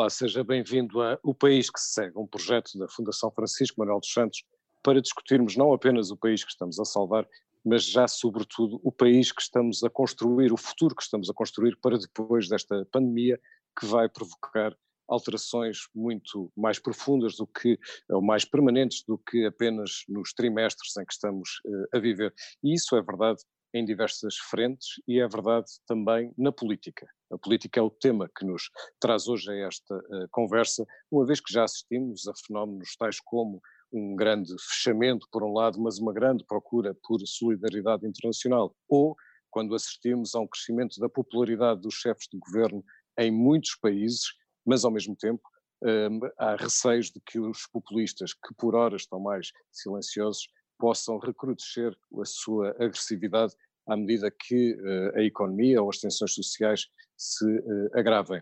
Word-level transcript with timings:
Olá, 0.00 0.08
seja 0.08 0.42
bem-vindo 0.42 1.02
a 1.02 1.18
O 1.22 1.34
País 1.34 1.68
que 1.68 1.78
se 1.78 1.92
Segue, 1.92 2.16
um 2.16 2.26
projeto 2.26 2.70
da 2.78 2.88
Fundação 2.88 3.30
Francisco 3.30 3.78
Manuel 3.78 4.00
dos 4.00 4.10
Santos 4.10 4.44
para 4.82 4.98
discutirmos 4.98 5.58
não 5.58 5.74
apenas 5.74 6.10
o 6.10 6.16
país 6.16 6.42
que 6.42 6.50
estamos 6.50 6.80
a 6.80 6.86
salvar, 6.86 7.28
mas 7.62 7.84
já 7.84 8.08
sobretudo 8.08 8.80
o 8.82 8.90
país 8.90 9.30
que 9.30 9.42
estamos 9.42 9.84
a 9.84 9.90
construir, 9.90 10.54
o 10.54 10.56
futuro 10.56 10.96
que 10.96 11.02
estamos 11.02 11.28
a 11.28 11.34
construir 11.34 11.76
para 11.82 11.98
depois 11.98 12.48
desta 12.48 12.82
pandemia 12.90 13.38
que 13.78 13.84
vai 13.84 14.08
provocar 14.08 14.74
alterações 15.06 15.80
muito 15.94 16.50
mais 16.56 16.78
profundas 16.78 17.36
do 17.36 17.46
que, 17.46 17.78
ou 18.08 18.22
mais 18.22 18.42
permanentes 18.42 19.04
do 19.06 19.18
que 19.18 19.44
apenas 19.44 20.04
nos 20.08 20.32
trimestres 20.32 20.96
em 20.96 21.04
que 21.04 21.12
estamos 21.12 21.60
uh, 21.66 21.98
a 21.98 21.98
viver. 21.98 22.32
E 22.64 22.72
isso 22.72 22.96
é 22.96 23.02
verdade 23.02 23.42
em 23.72 23.84
diversas 23.84 24.36
frentes 24.36 24.88
e 25.06 25.20
é 25.20 25.28
verdade 25.28 25.66
também 25.86 26.32
na 26.36 26.52
política. 26.52 27.06
A 27.32 27.38
política 27.38 27.78
é 27.78 27.82
o 27.82 27.90
tema 27.90 28.28
que 28.36 28.44
nos 28.44 28.70
traz 28.98 29.28
hoje 29.28 29.50
a 29.50 29.66
esta 29.66 29.96
uh, 29.96 30.28
conversa, 30.30 30.84
uma 31.10 31.24
vez 31.24 31.40
que 31.40 31.52
já 31.52 31.64
assistimos 31.64 32.26
a 32.26 32.32
fenómenos 32.46 32.96
tais 32.96 33.20
como 33.20 33.60
um 33.92 34.16
grande 34.16 34.52
fechamento, 34.60 35.26
por 35.30 35.42
um 35.42 35.52
lado, 35.52 35.80
mas 35.80 35.98
uma 35.98 36.12
grande 36.12 36.44
procura 36.44 36.96
por 37.02 37.20
solidariedade 37.26 38.06
internacional, 38.06 38.74
ou 38.88 39.16
quando 39.50 39.74
assistimos 39.74 40.34
a 40.34 40.40
um 40.40 40.46
crescimento 40.46 40.98
da 41.00 41.08
popularidade 41.08 41.80
dos 41.80 41.94
chefes 41.94 42.28
de 42.32 42.38
governo 42.38 42.84
em 43.18 43.30
muitos 43.30 43.74
países, 43.76 44.22
mas 44.64 44.84
ao 44.84 44.90
mesmo 44.90 45.16
tempo 45.16 45.42
um, 45.82 46.20
há 46.38 46.56
receios 46.56 47.10
de 47.10 47.20
que 47.20 47.38
os 47.38 47.66
populistas, 47.72 48.32
que 48.32 48.54
por 48.56 48.74
ora 48.74 48.96
estão 48.96 49.18
mais 49.18 49.50
silenciosos, 49.72 50.48
possam 50.80 51.18
recrudescer 51.18 51.94
a 52.20 52.24
sua 52.24 52.70
agressividade 52.70 53.54
à 53.86 53.96
medida 53.96 54.30
que 54.30 54.74
uh, 54.74 55.18
a 55.18 55.22
economia 55.22 55.82
ou 55.82 55.90
as 55.90 55.98
tensões 55.98 56.32
sociais 56.32 56.86
se 57.16 57.44
uh, 57.44 57.90
agravem. 57.92 58.40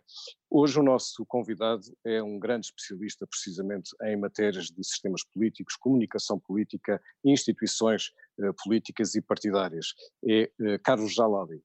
Hoje 0.50 0.78
o 0.78 0.82
nosso 0.82 1.24
convidado 1.26 1.82
é 2.04 2.22
um 2.22 2.38
grande 2.38 2.66
especialista 2.66 3.26
precisamente 3.26 3.90
em 4.04 4.16
matérias 4.16 4.66
de 4.66 4.84
sistemas 4.84 5.24
políticos, 5.24 5.74
comunicação 5.76 6.38
política, 6.38 7.00
instituições 7.24 8.10
uh, 8.38 8.54
políticas 8.62 9.14
e 9.14 9.22
partidárias. 9.22 9.94
É 10.28 10.50
Carlos 10.84 11.14
Jalali. 11.14 11.62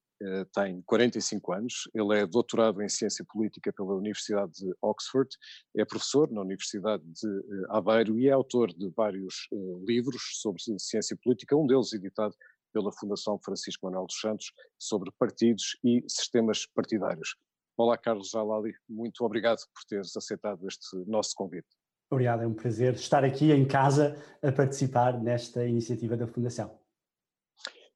Tem 0.54 0.82
45 0.84 1.54
anos, 1.54 1.90
ele 1.94 2.20
é 2.20 2.26
doutorado 2.26 2.82
em 2.82 2.90
Ciência 2.90 3.26
Política 3.28 3.74
pela 3.74 3.96
Universidade 3.96 4.54
de 4.54 4.74
Oxford, 4.82 5.30
é 5.76 5.84
professor 5.84 6.32
na 6.32 6.42
Universidade 6.42 7.04
de 7.04 7.28
Aveiro 7.70 8.18
e 8.20 8.28
é 8.28 8.32
autor 8.32 8.72
de 8.74 8.90
vários 8.90 9.48
livros 9.86 10.22
sobre 10.42 10.62
ciência 10.80 11.18
política, 11.22 11.56
um 11.56 11.68
deles 11.68 11.94
editado 11.94 12.36
pela 12.72 12.92
Fundação 12.92 13.40
Francisco 13.44 13.86
Manuel 13.86 14.08
dos 14.08 14.20
Santos 14.20 14.52
sobre 14.80 15.12
partidos 15.20 15.78
e 15.84 16.04
sistemas 16.08 16.66
partidários. 16.66 17.36
Olá, 17.78 17.98
Carlos 17.98 18.30
Jalali, 18.30 18.74
muito 18.88 19.24
obrigado 19.26 19.60
por 19.74 19.84
teres 19.88 20.16
aceitado 20.16 20.68
este 20.68 20.96
nosso 21.08 21.34
convite. 21.36 21.68
Obrigado, 22.10 22.44
é 22.44 22.48
um 22.48 22.54
prazer 22.54 22.94
estar 22.94 23.24
aqui 23.24 23.52
em 23.52 23.66
casa 23.66 24.16
a 24.42 24.52
participar 24.52 25.20
nesta 25.22 25.66
iniciativa 25.66 26.16
da 26.16 26.28
Fundação. 26.28 26.83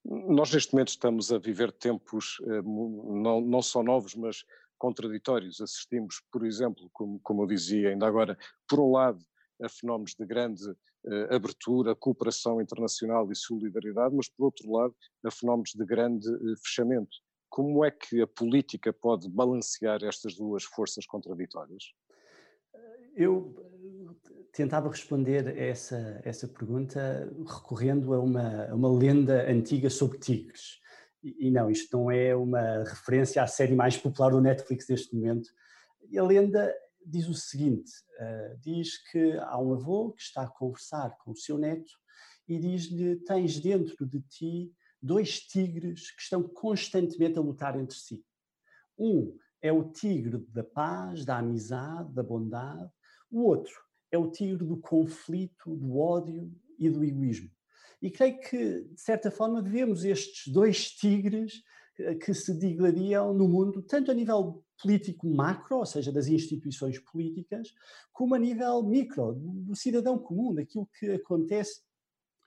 Nós 0.10 0.54
neste 0.54 0.74
momento 0.74 0.90
estamos 0.90 1.34
a 1.34 1.38
viver 1.38 1.70
tempos 1.70 2.38
eh, 2.44 2.62
não, 2.62 3.42
não 3.42 3.62
só 3.62 3.84
novos, 3.84 4.16
mas 4.16 4.46
contraditórios. 4.78 5.60
Assistimos, 5.60 6.22
por 6.32 6.46
exemplo, 6.46 6.90
como, 6.94 7.20
como 7.20 7.44
eu 7.44 7.48
dizia 7.48 7.90
ainda 7.90 8.08
agora, 8.08 8.38
por 8.70 8.80
um 8.80 8.92
lado, 8.92 9.20
a 9.62 9.68
fenómenos 9.68 10.14
de 10.18 10.26
grande 10.26 10.64
uh, 10.70 11.34
abertura, 11.34 11.96
cooperação 11.96 12.62
internacional 12.62 13.30
e 13.32 13.36
solidariedade, 13.36 14.16
mas 14.16 14.30
por 14.30 14.46
outro 14.46 14.72
lado 14.72 14.96
a 15.26 15.32
fenómenos 15.32 15.72
de 15.74 15.84
grande 15.84 16.30
uh, 16.30 16.58
fechamento. 16.64 17.18
Como 17.50 17.84
é 17.84 17.90
que 17.92 18.22
a 18.22 18.28
política 18.28 18.94
pode 18.94 19.28
balancear 19.30 20.04
estas 20.04 20.36
duas 20.36 20.64
forças 20.64 21.06
contraditórias? 21.08 21.92
Eu 23.16 23.56
tentava 24.52 24.90
responder 24.90 25.48
a 25.48 25.52
essa, 25.56 26.20
essa 26.24 26.48
pergunta 26.48 27.32
recorrendo 27.46 28.14
a 28.14 28.20
uma, 28.20 28.66
a 28.66 28.76
uma 28.76 28.92
lenda 28.92 29.50
antiga 29.50 29.88
sobre 29.90 30.18
tigres. 30.18 30.80
E, 31.24 31.48
e 31.48 31.52
não, 31.52 31.70
isto 31.70 31.96
não 31.96 32.10
é 32.10 32.36
uma 32.36 32.84
referência 32.84 33.44
à 33.44 33.48
série 33.48 33.76
mais 33.76 33.98
popular 33.98 34.32
do 34.32 34.42
Netflix 34.42 34.88
neste 34.90 35.16
momento. 35.16 35.48
E 36.10 36.18
a 36.18 36.24
lenda 36.24 36.74
diz 37.06 37.28
o 37.28 37.34
seguinte: 37.36 37.92
uh, 38.20 38.58
diz 38.60 38.98
que 39.12 39.34
há 39.38 39.60
um 39.60 39.74
avô 39.74 40.12
que 40.12 40.22
está 40.22 40.44
a 40.44 40.50
conversar 40.50 41.16
com 41.20 41.32
o 41.32 41.38
seu 41.38 41.58
neto 41.58 41.92
e 42.48 42.58
diz-lhe: 42.58 43.18
Tens 43.18 43.60
dentro 43.60 44.08
de 44.08 44.22
ti 44.22 44.74
dois 45.02 45.40
tigres 45.40 46.12
que 46.12 46.22
estão 46.22 46.42
constantemente 46.42 47.38
a 47.38 47.42
lutar 47.42 47.80
entre 47.80 47.96
si. 47.96 48.26
Um 48.98 49.38
é 49.62 49.72
o 49.72 49.92
tigre 49.92 50.38
da 50.50 50.64
paz, 50.64 51.26
da 51.26 51.38
amizade, 51.38 52.12
da 52.14 52.24
bondade, 52.24 52.90
o 53.30 53.44
outro 53.44 53.87
é 54.12 54.18
o 54.18 54.30
tigre 54.30 54.66
do 54.66 54.78
conflito, 54.78 55.76
do 55.76 55.98
ódio 55.98 56.52
e 56.78 56.90
do 56.90 57.04
egoísmo. 57.04 57.50
E 58.02 58.12
creio 58.12 58.40
que, 58.40 58.84
de 58.84 59.02
certa 59.02 59.32
forma, 59.32 59.62
vemos 59.62 60.06
estes 60.06 60.52
dois 60.52 60.92
tigres 60.92 61.64
eh, 62.00 62.16
que 62.16 62.34
se 62.34 62.58
digladiam 62.58 63.34
no 63.34 63.48
mundo, 63.48 63.82
tanto 63.82 64.12
a 64.12 64.14
nível 64.14 64.64
político 64.82 65.28
macro, 65.28 65.78
ou 65.78 65.86
seja, 65.86 66.12
das 66.12 66.28
instituições 66.28 67.00
políticas, 67.00 67.74
como 68.14 68.36
a 68.36 68.40
nível 68.40 68.84
micro, 68.84 69.34
do 69.34 69.76
cidadão 69.76 70.20
comum, 70.20 70.54
daquilo 70.54 70.88
que 71.00 71.10
acontece 71.12 71.82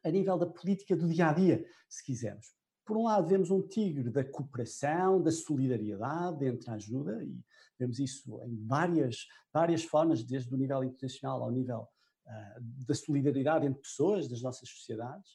a 0.04 0.10
nível 0.10 0.38
da 0.38 0.46
política 0.46 0.96
do 0.96 1.08
dia 1.08 1.28
a 1.28 1.32
dia, 1.32 1.64
se 1.88 2.04
quisermos. 2.04 2.59
Por 2.90 2.96
um 2.96 3.04
lado, 3.04 3.28
vemos 3.28 3.52
um 3.52 3.62
tigre 3.62 4.10
da 4.10 4.24
cooperação, 4.24 5.22
da 5.22 5.30
solidariedade, 5.30 6.44
entre 6.44 6.68
a 6.68 6.74
ajuda, 6.74 7.22
e 7.22 7.38
vemos 7.78 8.00
isso 8.00 8.42
em 8.42 8.66
várias, 8.66 9.28
várias 9.54 9.84
formas, 9.84 10.24
desde 10.24 10.52
o 10.52 10.58
nível 10.58 10.82
internacional 10.82 11.40
ao 11.40 11.52
nível 11.52 11.86
uh, 12.26 12.84
da 12.84 12.92
solidariedade 12.92 13.64
entre 13.64 13.80
pessoas, 13.80 14.28
das 14.28 14.42
nossas 14.42 14.68
sociedades 14.68 15.30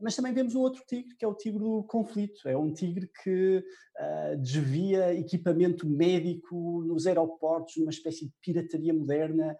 mas 0.00 0.16
também 0.16 0.34
vemos 0.34 0.54
um 0.54 0.60
outro 0.60 0.82
tigre, 0.86 1.14
que 1.16 1.24
é 1.24 1.28
o 1.28 1.34
tigre 1.34 1.60
do 1.60 1.84
conflito. 1.84 2.48
É 2.48 2.56
um 2.56 2.72
tigre 2.72 3.08
que 3.22 3.58
uh, 3.58 4.36
desvia 4.38 5.14
equipamento 5.14 5.88
médico 5.88 6.82
nos 6.84 7.06
aeroportos, 7.06 7.76
numa 7.76 7.90
espécie 7.90 8.26
de 8.26 8.32
pirataria 8.42 8.92
moderna, 8.92 9.56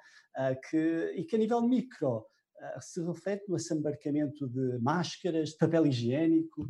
que, 0.68 1.12
e 1.16 1.24
que 1.24 1.36
a 1.36 1.38
nível 1.38 1.62
micro 1.62 2.26
se 2.80 3.00
reflete 3.02 3.48
no 3.48 3.54
assambarcamento 3.54 4.48
de 4.48 4.78
máscaras, 4.80 5.50
de 5.50 5.56
papel 5.56 5.86
higiênico, 5.86 6.68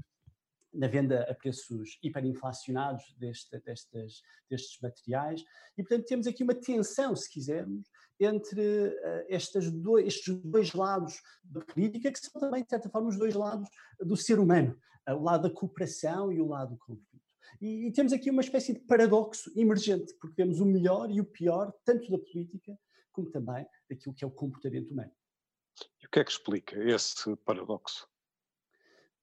na 0.75 0.89
venda 0.89 1.23
a 1.31 1.35
preços 1.35 1.99
hiperinflacionados 2.03 3.15
deste, 3.19 3.59
destes, 3.61 4.23
destes 4.51 4.81
materiais. 4.81 5.43
E, 5.77 5.83
portanto, 5.83 6.07
temos 6.07 6.27
aqui 6.27 6.43
uma 6.43 6.55
tensão, 6.55 7.15
se 7.15 7.31
quisermos, 7.31 7.89
entre 8.19 8.61
uh, 8.61 9.27
estes, 9.29 9.71
dois, 9.71 10.07
estes 10.07 10.37
dois 10.43 10.73
lados 10.73 11.21
da 11.43 11.61
política, 11.61 12.13
que 12.13 12.19
são 12.19 12.41
também, 12.41 12.63
de 12.63 12.69
certa 12.69 12.89
forma, 12.89 13.09
os 13.09 13.19
dois 13.19 13.35
lados 13.35 13.69
do 14.01 14.17
ser 14.17 14.39
humano, 14.39 14.79
uh, 15.09 15.15
o 15.15 15.23
lado 15.23 15.49
da 15.49 15.55
cooperação 15.55 16.33
e 16.33 16.41
o 16.41 16.47
lado 16.47 16.71
do 16.71 16.79
conflito. 16.79 17.15
E, 17.61 17.87
e, 17.87 17.93
temos 17.93 18.13
aqui 18.13 18.31
uma 18.31 18.43
espécie 18.43 18.73
de 18.73 18.81
paradoxo 18.81 19.51
emergente, 19.57 20.15
porque 20.21 20.37
temos 20.37 20.61
o 20.61 20.67
melhor 20.67 21.11
e 21.11 21.21
o 21.21 21.25
pior, 21.25 21.73
tanto 21.85 22.11
da 22.11 22.19
política 22.19 22.77
como 23.13 23.31
também 23.31 23.65
daquilo 23.89 24.15
que 24.15 24.25
é 24.25 24.27
o 24.27 24.31
comportamento 24.31 24.91
humano. 24.91 25.13
E 26.03 26.07
o 26.07 26.11
que 26.11 26.19
é 26.19 26.25
que 26.25 26.31
explica 26.31 26.77
esse 26.85 27.37
paradoxo? 27.37 28.09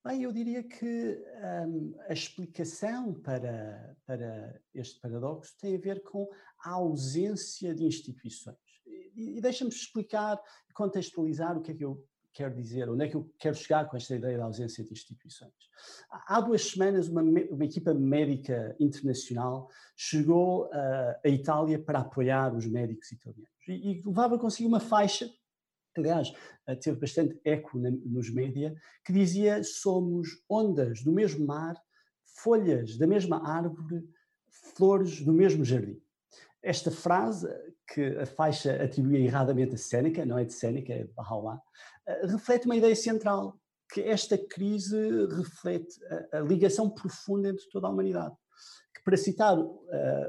Bem, 0.03 0.23
eu 0.23 0.31
diria 0.31 0.63
que 0.63 1.23
um, 1.67 1.93
a 2.09 2.13
explicação 2.13 3.13
para, 3.13 3.95
para 4.03 4.59
este 4.73 4.99
paradoxo 4.99 5.55
tem 5.59 5.75
a 5.75 5.79
ver 5.79 6.01
com 6.01 6.27
a 6.65 6.71
ausência 6.71 7.75
de 7.75 7.85
instituições. 7.85 8.57
E, 9.15 9.37
e 9.37 9.41
deixa-me 9.41 9.69
explicar, 9.69 10.41
contextualizar 10.73 11.55
o 11.55 11.61
que 11.61 11.71
é 11.71 11.75
que 11.75 11.85
eu 11.85 12.03
quero 12.33 12.55
dizer, 12.55 12.89
onde 12.89 13.05
é 13.05 13.09
que 13.09 13.15
eu 13.15 13.31
quero 13.37 13.55
chegar 13.55 13.87
com 13.87 13.95
esta 13.95 14.15
ideia 14.15 14.39
da 14.39 14.45
ausência 14.45 14.83
de 14.83 14.91
instituições. 14.91 15.53
Há 16.09 16.41
duas 16.41 16.63
semanas, 16.63 17.07
uma, 17.07 17.21
uma 17.21 17.65
equipa 17.65 17.93
médica 17.93 18.75
internacional 18.79 19.69
chegou 19.95 20.65
uh, 20.65 20.69
à 21.23 21.29
Itália 21.29 21.77
para 21.77 21.99
apoiar 21.99 22.55
os 22.55 22.65
médicos 22.65 23.11
italianos 23.11 23.51
e, 23.67 23.91
e 23.91 24.01
levava 24.03 24.39
consigo 24.39 24.67
uma 24.67 24.79
faixa 24.79 25.29
aliás, 25.97 26.33
eh, 26.67 26.75
teve 26.75 26.99
bastante 26.99 27.39
eco 27.43 27.77
nos 27.77 28.29
média, 28.29 28.75
que 29.03 29.13
dizia 29.13 29.63
somos 29.63 30.29
ondas 30.49 31.03
do 31.03 31.11
mesmo 31.11 31.45
mar, 31.45 31.75
folhas 32.25 32.97
da 32.97 33.07
mesma 33.07 33.45
árvore, 33.47 34.03
flores 34.75 35.21
do 35.21 35.33
mesmo 35.33 35.63
jardim. 35.63 36.01
Esta 36.63 36.91
frase, 36.91 37.47
que 37.87 38.17
a 38.17 38.25
faixa 38.25 38.81
atribuía 38.83 39.19
erradamente 39.19 39.75
a 39.75 39.77
Séneca, 39.77 40.25
não 40.25 40.37
é 40.37 40.45
de 40.45 40.53
Séneca, 40.53 40.93
é 40.93 41.03
de 41.03 41.13
Bahá'u'lláh, 41.13 41.61
eh, 42.07 42.27
reflete 42.27 42.65
uma 42.65 42.75
ideia 42.75 42.95
central, 42.95 43.59
que 43.91 44.01
esta 44.01 44.37
crise 44.37 44.97
reflete 45.27 45.99
a, 46.31 46.37
a 46.37 46.41
ligação 46.41 46.89
profunda 46.89 47.49
entre 47.49 47.67
toda 47.69 47.87
a 47.87 47.89
humanidade. 47.89 48.35
Que, 48.95 49.03
para 49.03 49.17
citar 49.17 49.57
uh, 49.57 49.81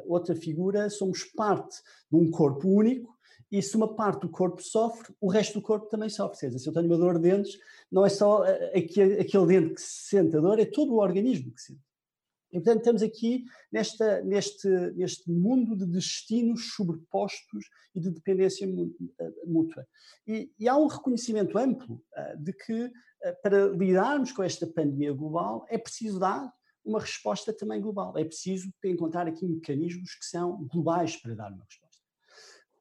outra 0.06 0.34
figura, 0.34 0.90
somos 0.90 1.24
parte 1.24 1.76
de 2.10 2.16
um 2.16 2.30
corpo 2.30 2.68
único 2.68 3.11
e 3.52 3.62
se 3.62 3.76
uma 3.76 3.94
parte 3.94 4.22
do 4.22 4.30
corpo 4.30 4.62
sofre, 4.62 5.14
o 5.20 5.28
resto 5.28 5.60
do 5.60 5.62
corpo 5.62 5.86
também 5.86 6.08
sofre. 6.08 6.58
Se 6.58 6.66
eu 6.66 6.72
tenho 6.72 6.86
uma 6.86 6.96
dor 6.96 7.18
de 7.18 7.30
dentes, 7.30 7.58
não 7.90 8.04
é 8.04 8.08
só 8.08 8.44
aquele, 8.74 9.20
aquele 9.20 9.46
dente 9.46 9.74
que 9.74 9.80
se 9.82 10.08
sente 10.08 10.34
a 10.34 10.40
dor, 10.40 10.58
é 10.58 10.64
todo 10.64 10.94
o 10.94 10.98
organismo 10.98 11.52
que 11.52 11.60
sente. 11.60 11.82
E, 12.50 12.56
portanto, 12.56 12.78
estamos 12.78 13.02
aqui 13.02 13.44
nesta, 13.70 14.22
neste, 14.22 14.68
neste 14.94 15.30
mundo 15.30 15.74
de 15.76 15.86
destinos 15.86 16.74
sobrepostos 16.74 17.64
e 17.94 18.00
de 18.00 18.10
dependência 18.10 18.66
eh, 18.66 19.32
mútua. 19.46 19.86
E, 20.26 20.52
e 20.58 20.68
há 20.68 20.76
um 20.76 20.86
reconhecimento 20.86 21.56
amplo 21.56 21.94
uh, 21.94 22.42
de 22.42 22.52
que, 22.52 22.84
uh, 22.84 22.90
para 23.42 23.68
lidarmos 23.68 24.32
com 24.32 24.42
esta 24.42 24.66
pandemia 24.66 25.14
global, 25.14 25.64
é 25.70 25.78
preciso 25.78 26.18
dar 26.18 26.52
uma 26.84 27.00
resposta 27.00 27.54
também 27.54 27.80
global. 27.80 28.16
É 28.18 28.24
preciso 28.24 28.70
encontrar 28.84 29.26
aqui 29.26 29.46
mecanismos 29.46 30.14
que 30.14 30.26
são 30.26 30.66
globais 30.66 31.16
para 31.16 31.34
dar 31.34 31.50
uma 31.52 31.64
resposta. 31.64 31.91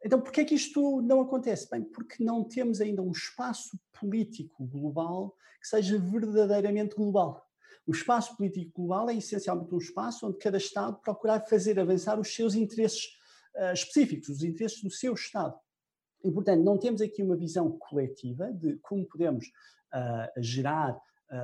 Então, 0.04 0.20
porquê 0.20 0.42
é 0.42 0.46
que 0.46 0.56
isto 0.56 1.02
não 1.02 1.22
acontece? 1.22 1.70
Bem, 1.70 1.84
porque 1.84 2.24
não 2.24 2.44
temos 2.44 2.82
ainda 2.82 3.02
um 3.02 3.12
espaço 3.12 3.80
político 4.00 4.66
global 4.66 5.36
que 5.62 5.68
seja 5.68 6.00
verdadeiramente 6.00 6.96
global. 6.96 7.46
O 7.86 7.92
espaço 7.92 8.36
político 8.36 8.72
global 8.74 9.10
é 9.10 9.16
essencialmente 9.16 9.74
um 9.74 9.78
espaço 9.78 10.28
onde 10.28 10.38
cada 10.38 10.58
Estado 10.58 11.00
procurar 11.02 11.42
fazer 11.48 11.80
avançar 11.80 12.20
os 12.20 12.34
seus 12.34 12.56
interesses 12.56 13.06
uh, 13.56 13.74
específicos, 13.74 14.30
os 14.30 14.44
interesses 14.44 14.82
do 14.82 14.90
seu 14.90 15.14
Estado. 15.14 15.56
E, 16.24 16.32
portanto, 16.32 16.64
não 16.64 16.78
temos 16.78 17.02
aqui 17.02 17.22
uma 17.24 17.36
visão 17.36 17.78
coletiva 17.78 18.52
de 18.54 18.78
como 18.78 19.08
podemos 19.08 19.46
uh, 19.46 20.42
gerar 20.42 21.00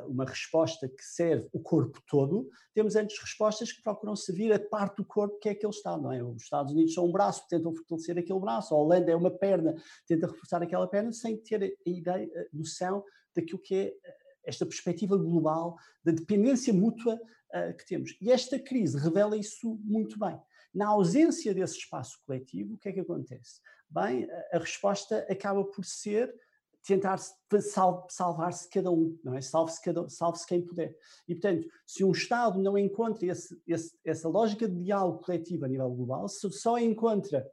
uma 0.07 0.25
resposta 0.25 0.87
que 0.87 1.03
serve 1.03 1.47
o 1.53 1.59
corpo 1.59 2.01
todo. 2.07 2.49
Temos 2.73 2.95
antes 2.95 3.19
respostas 3.19 3.71
que 3.71 3.81
procuram 3.81 4.15
servir 4.15 4.51
a 4.51 4.59
parte 4.59 4.97
do 4.97 5.05
corpo 5.05 5.39
que 5.39 5.47
é 5.47 5.53
aquele 5.53 5.71
Estado, 5.71 6.01
não 6.01 6.11
é? 6.11 6.21
Os 6.21 6.43
Estados 6.43 6.73
Unidos 6.73 6.93
são 6.93 7.05
um 7.05 7.11
braço, 7.11 7.47
tentam 7.47 7.73
fortalecer 7.73 8.17
aquele 8.17 8.39
braço, 8.39 8.73
a 8.73 8.77
Holanda 8.77 9.11
é 9.11 9.15
uma 9.15 9.31
perna, 9.31 9.75
tenta 10.05 10.27
reforçar 10.27 10.61
aquela 10.61 10.87
perna, 10.87 11.11
sem 11.13 11.37
ter 11.37 11.63
a 11.63 11.89
ideia, 11.89 12.29
a 12.35 12.57
noção 12.57 13.03
daquilo 13.35 13.59
que 13.59 13.75
é 13.75 13.93
esta 14.43 14.65
perspectiva 14.65 15.17
global 15.17 15.77
da 16.03 16.11
dependência 16.11 16.73
mútua 16.73 17.15
uh, 17.15 17.77
que 17.77 17.85
temos. 17.85 18.17
E 18.21 18.31
esta 18.31 18.59
crise 18.59 18.97
revela 18.97 19.37
isso 19.37 19.79
muito 19.83 20.17
bem. 20.19 20.39
Na 20.73 20.87
ausência 20.87 21.53
desse 21.53 21.77
espaço 21.77 22.19
coletivo, 22.25 22.75
o 22.75 22.77
que 22.77 22.89
é 22.89 22.91
que 22.91 22.99
acontece? 22.99 23.61
Bem, 23.89 24.29
a, 24.29 24.57
a 24.57 24.59
resposta 24.59 25.25
acaba 25.29 25.63
por 25.63 25.85
ser 25.85 26.33
tentar 26.87 27.17
sal, 27.17 28.07
salvar-se 28.09 28.69
cada 28.69 28.89
um, 28.89 29.17
não 29.23 29.35
é? 29.35 29.41
Salve-se 29.41 29.81
salve 30.09 30.39
quem 30.47 30.61
puder. 30.61 30.95
E, 31.27 31.35
portanto, 31.35 31.67
se 31.85 32.03
um 32.03 32.11
Estado 32.11 32.61
não 32.61 32.77
encontra 32.77 33.25
esse, 33.25 33.61
esse, 33.67 33.97
essa 34.05 34.29
lógica 34.29 34.67
de 34.67 34.83
diálogo 34.83 35.19
coletivo 35.19 35.65
a 35.65 35.67
nível 35.67 35.89
global, 35.89 36.27
se 36.29 36.49
só 36.51 36.79
encontra 36.79 37.45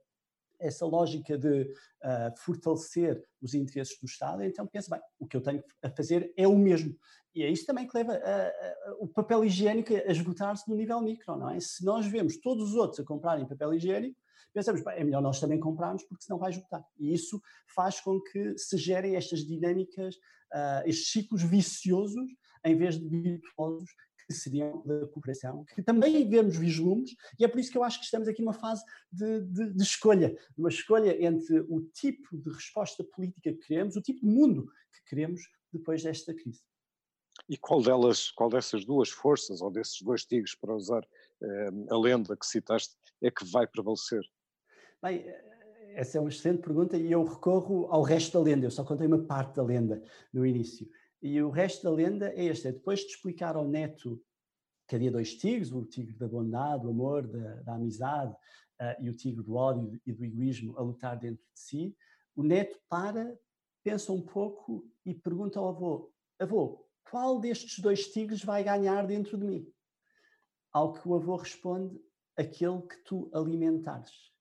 essa 0.61 0.87
lógica 0.87 1.37
de 1.37 1.63
uh, 1.63 2.37
fortalecer 2.39 3.23
os 3.43 3.55
interesses 3.55 3.99
do 3.99 4.07
Estado, 4.07 4.43
então 4.45 4.67
pensa, 4.67 4.89
bem, 4.91 5.01
o 5.19 5.27
que 5.27 5.37
eu 5.37 5.43
tenho 5.43 5.63
a 5.83 5.91
fazer 5.91 6.33
é 6.37 6.47
o 6.47 6.57
mesmo. 6.57 6.97
E 7.35 7.43
é 7.43 7.51
isso 7.51 7.67
também 7.67 7.87
que 7.87 7.97
leva 7.97 8.13
a, 8.13 8.47
a, 8.47 8.95
o 9.01 9.09
papel 9.09 9.45
higiênico 9.45 9.93
a 9.93 10.13
esgotar-se 10.13 10.69
no 10.71 10.77
nível 10.77 11.01
micro, 11.01 11.37
não 11.37 11.51
é? 11.51 11.59
Se 11.59 11.85
nós 11.85 12.07
vemos 12.07 12.39
todos 12.39 12.71
os 12.71 12.75
outros 12.77 13.01
a 13.01 13.05
comprarem 13.05 13.47
papel 13.47 13.75
higiênico, 13.75 14.17
pensamos, 14.53 14.83
bem, 14.83 14.95
é 14.97 15.05
melhor 15.05 15.23
nós 15.23 15.41
também 15.41 15.59
comprarmos 15.59 16.03
porque 16.05 16.25
senão 16.25 16.39
vai 16.39 16.51
esgotar. 16.51 16.85
E 16.99 17.13
isso 17.13 17.41
faz 17.75 18.01
com 18.01 18.21
que 18.21 18.57
se 18.59 18.77
gerem 18.77 19.17
estas 19.17 19.41
dinâmicas, 19.41 20.15
uh, 20.17 20.87
estes 20.87 21.11
ciclos 21.11 21.43
viciosos, 21.43 22.31
em 22.65 22.77
vez 22.77 22.99
de 22.99 23.09
virtuosos, 23.09 23.91
que 24.27 24.33
seriam 24.33 24.83
da 24.87 25.07
cooperação, 25.09 25.65
que 25.75 25.83
também 25.83 26.29
vemos 26.29 26.57
vislumbres, 26.57 27.15
e 27.39 27.45
é 27.45 27.49
por 27.49 27.61
isso 27.61 27.71
que 27.71 27.79
eu 27.79 27.85
acho 27.85 27.99
que 27.99 28.07
estamos 28.07 28.27
aqui 28.27 28.43
numa 28.43 28.55
fase 28.55 28.83
de, 29.13 29.41
de, 29.43 29.73
de 29.75 29.83
escolha, 29.83 30.37
uma 30.57 30.69
escolha 30.69 31.23
entre 31.25 31.61
o 31.69 31.83
tipo 31.93 32.37
de 32.37 32.51
resposta 32.51 33.05
política 33.05 33.53
que 33.53 33.67
queremos, 33.67 33.97
o 33.97 34.03
tipo 34.03 34.21
de 34.21 34.27
mundo 34.27 34.67
que 34.93 35.11
queremos 35.11 35.43
depois 35.73 36.03
desta 36.03 36.35
crise. 36.35 36.63
E 37.49 37.59
qual 37.59 37.83
delas, 37.83 38.31
qual 38.31 38.49
dessas 38.49 38.85
duas 38.85 39.11
forças, 39.11 39.61
ou 39.61 39.71
desses 39.71 40.01
dois 40.01 40.25
tigres, 40.25 40.55
para 40.55 40.75
usar 40.75 41.07
a 41.91 41.97
lenda 41.97 42.37
que 42.37 42.47
citaste, 42.47 42.95
é 43.23 43.31
que 43.31 43.45
vai 43.45 43.67
prevalecer? 43.67 44.23
Bem, 45.03 45.25
essa 45.95 46.19
é 46.19 46.21
uma 46.21 46.31
excelente 46.31 46.63
pergunta 46.63 46.97
e 46.97 47.11
eu 47.11 47.25
recorro 47.25 47.87
ao 47.87 48.03
resto 48.03 48.39
da 48.39 48.45
lenda, 48.45 48.67
eu 48.67 48.71
só 48.71 48.85
contei 48.85 49.07
uma 49.07 49.25
parte 49.25 49.57
da 49.57 49.63
lenda 49.63 50.03
no 50.33 50.45
início. 50.45 50.89
E 51.23 51.41
o 51.41 51.51
resto 51.51 51.85
da 51.85 51.91
lenda 51.91 52.33
é 52.35 52.45
este: 52.45 52.69
é 52.69 52.73
depois 52.73 53.01
de 53.01 53.07
explicar 53.07 53.57
ao 53.57 53.67
neto 53.67 54.23
que 54.87 54.97
havia 54.97 55.11
dois 55.11 55.35
tigres, 55.35 55.73
o 55.73 55.85
tigre 55.85 56.15
da 56.15 56.29
bondade, 56.29 56.83
do 56.83 56.91
amor, 56.91 57.27
da, 57.27 57.63
da 57.63 57.75
amizade, 57.75 58.33
uh, 58.33 59.03
e 59.03 59.09
o 59.09 59.17
tigre 59.17 59.43
do 59.43 59.55
ódio 59.55 59.99
e 60.05 60.13
do 60.13 60.25
egoísmo 60.25 60.77
a 60.79 60.83
lutar 60.83 61.19
dentro 61.19 61.43
de 61.55 61.61
si, 61.61 61.97
o 62.37 62.43
neto 62.43 62.79
para, 62.89 63.39
pensa 63.83 64.13
um 64.13 64.21
pouco 64.21 64.85
e 65.07 65.15
pergunta 65.15 65.59
ao 65.59 65.69
avô: 65.69 66.13
Avô, 66.39 66.87
qual 67.11 67.41
destes 67.41 67.79
dois 67.79 68.09
tigres 68.09 68.45
vai 68.45 68.63
ganhar 68.63 69.07
dentro 69.07 69.39
de 69.39 69.45
mim? 69.45 69.74
Ao 70.75 70.93
que 70.93 71.09
o 71.09 71.15
avô 71.15 71.37
responde: 71.37 71.99
Aquele 72.37 72.83
que 72.83 72.99
tu 73.05 73.31
alimentares. 73.33 74.35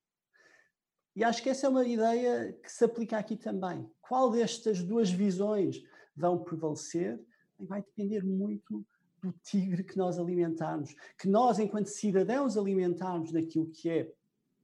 E 1.16 1.24
acho 1.24 1.44
que 1.44 1.50
essa 1.50 1.68
é 1.68 1.70
uma 1.70 1.86
ideia 1.86 2.54
que 2.54 2.72
se 2.72 2.84
aplica 2.84 3.18
aqui 3.18 3.38
também. 3.38 3.88
Qual 4.02 4.32
destas 4.32 4.82
duas 4.82 5.12
visões 5.12 5.84
vão 6.16 6.44
prevalecer, 6.44 7.24
vai 7.60 7.82
depender 7.82 8.24
muito 8.24 8.84
do 9.22 9.32
tigre 9.44 9.84
que 9.84 9.98
nós 9.98 10.20
alimentarmos, 10.20 10.94
que 11.18 11.30
nós, 11.30 11.60
enquanto 11.60 11.88
cidadãos, 11.88 12.58
alimentarmos 12.58 13.32
daquilo 13.32 13.70
que 13.70 13.90
é 13.90 14.14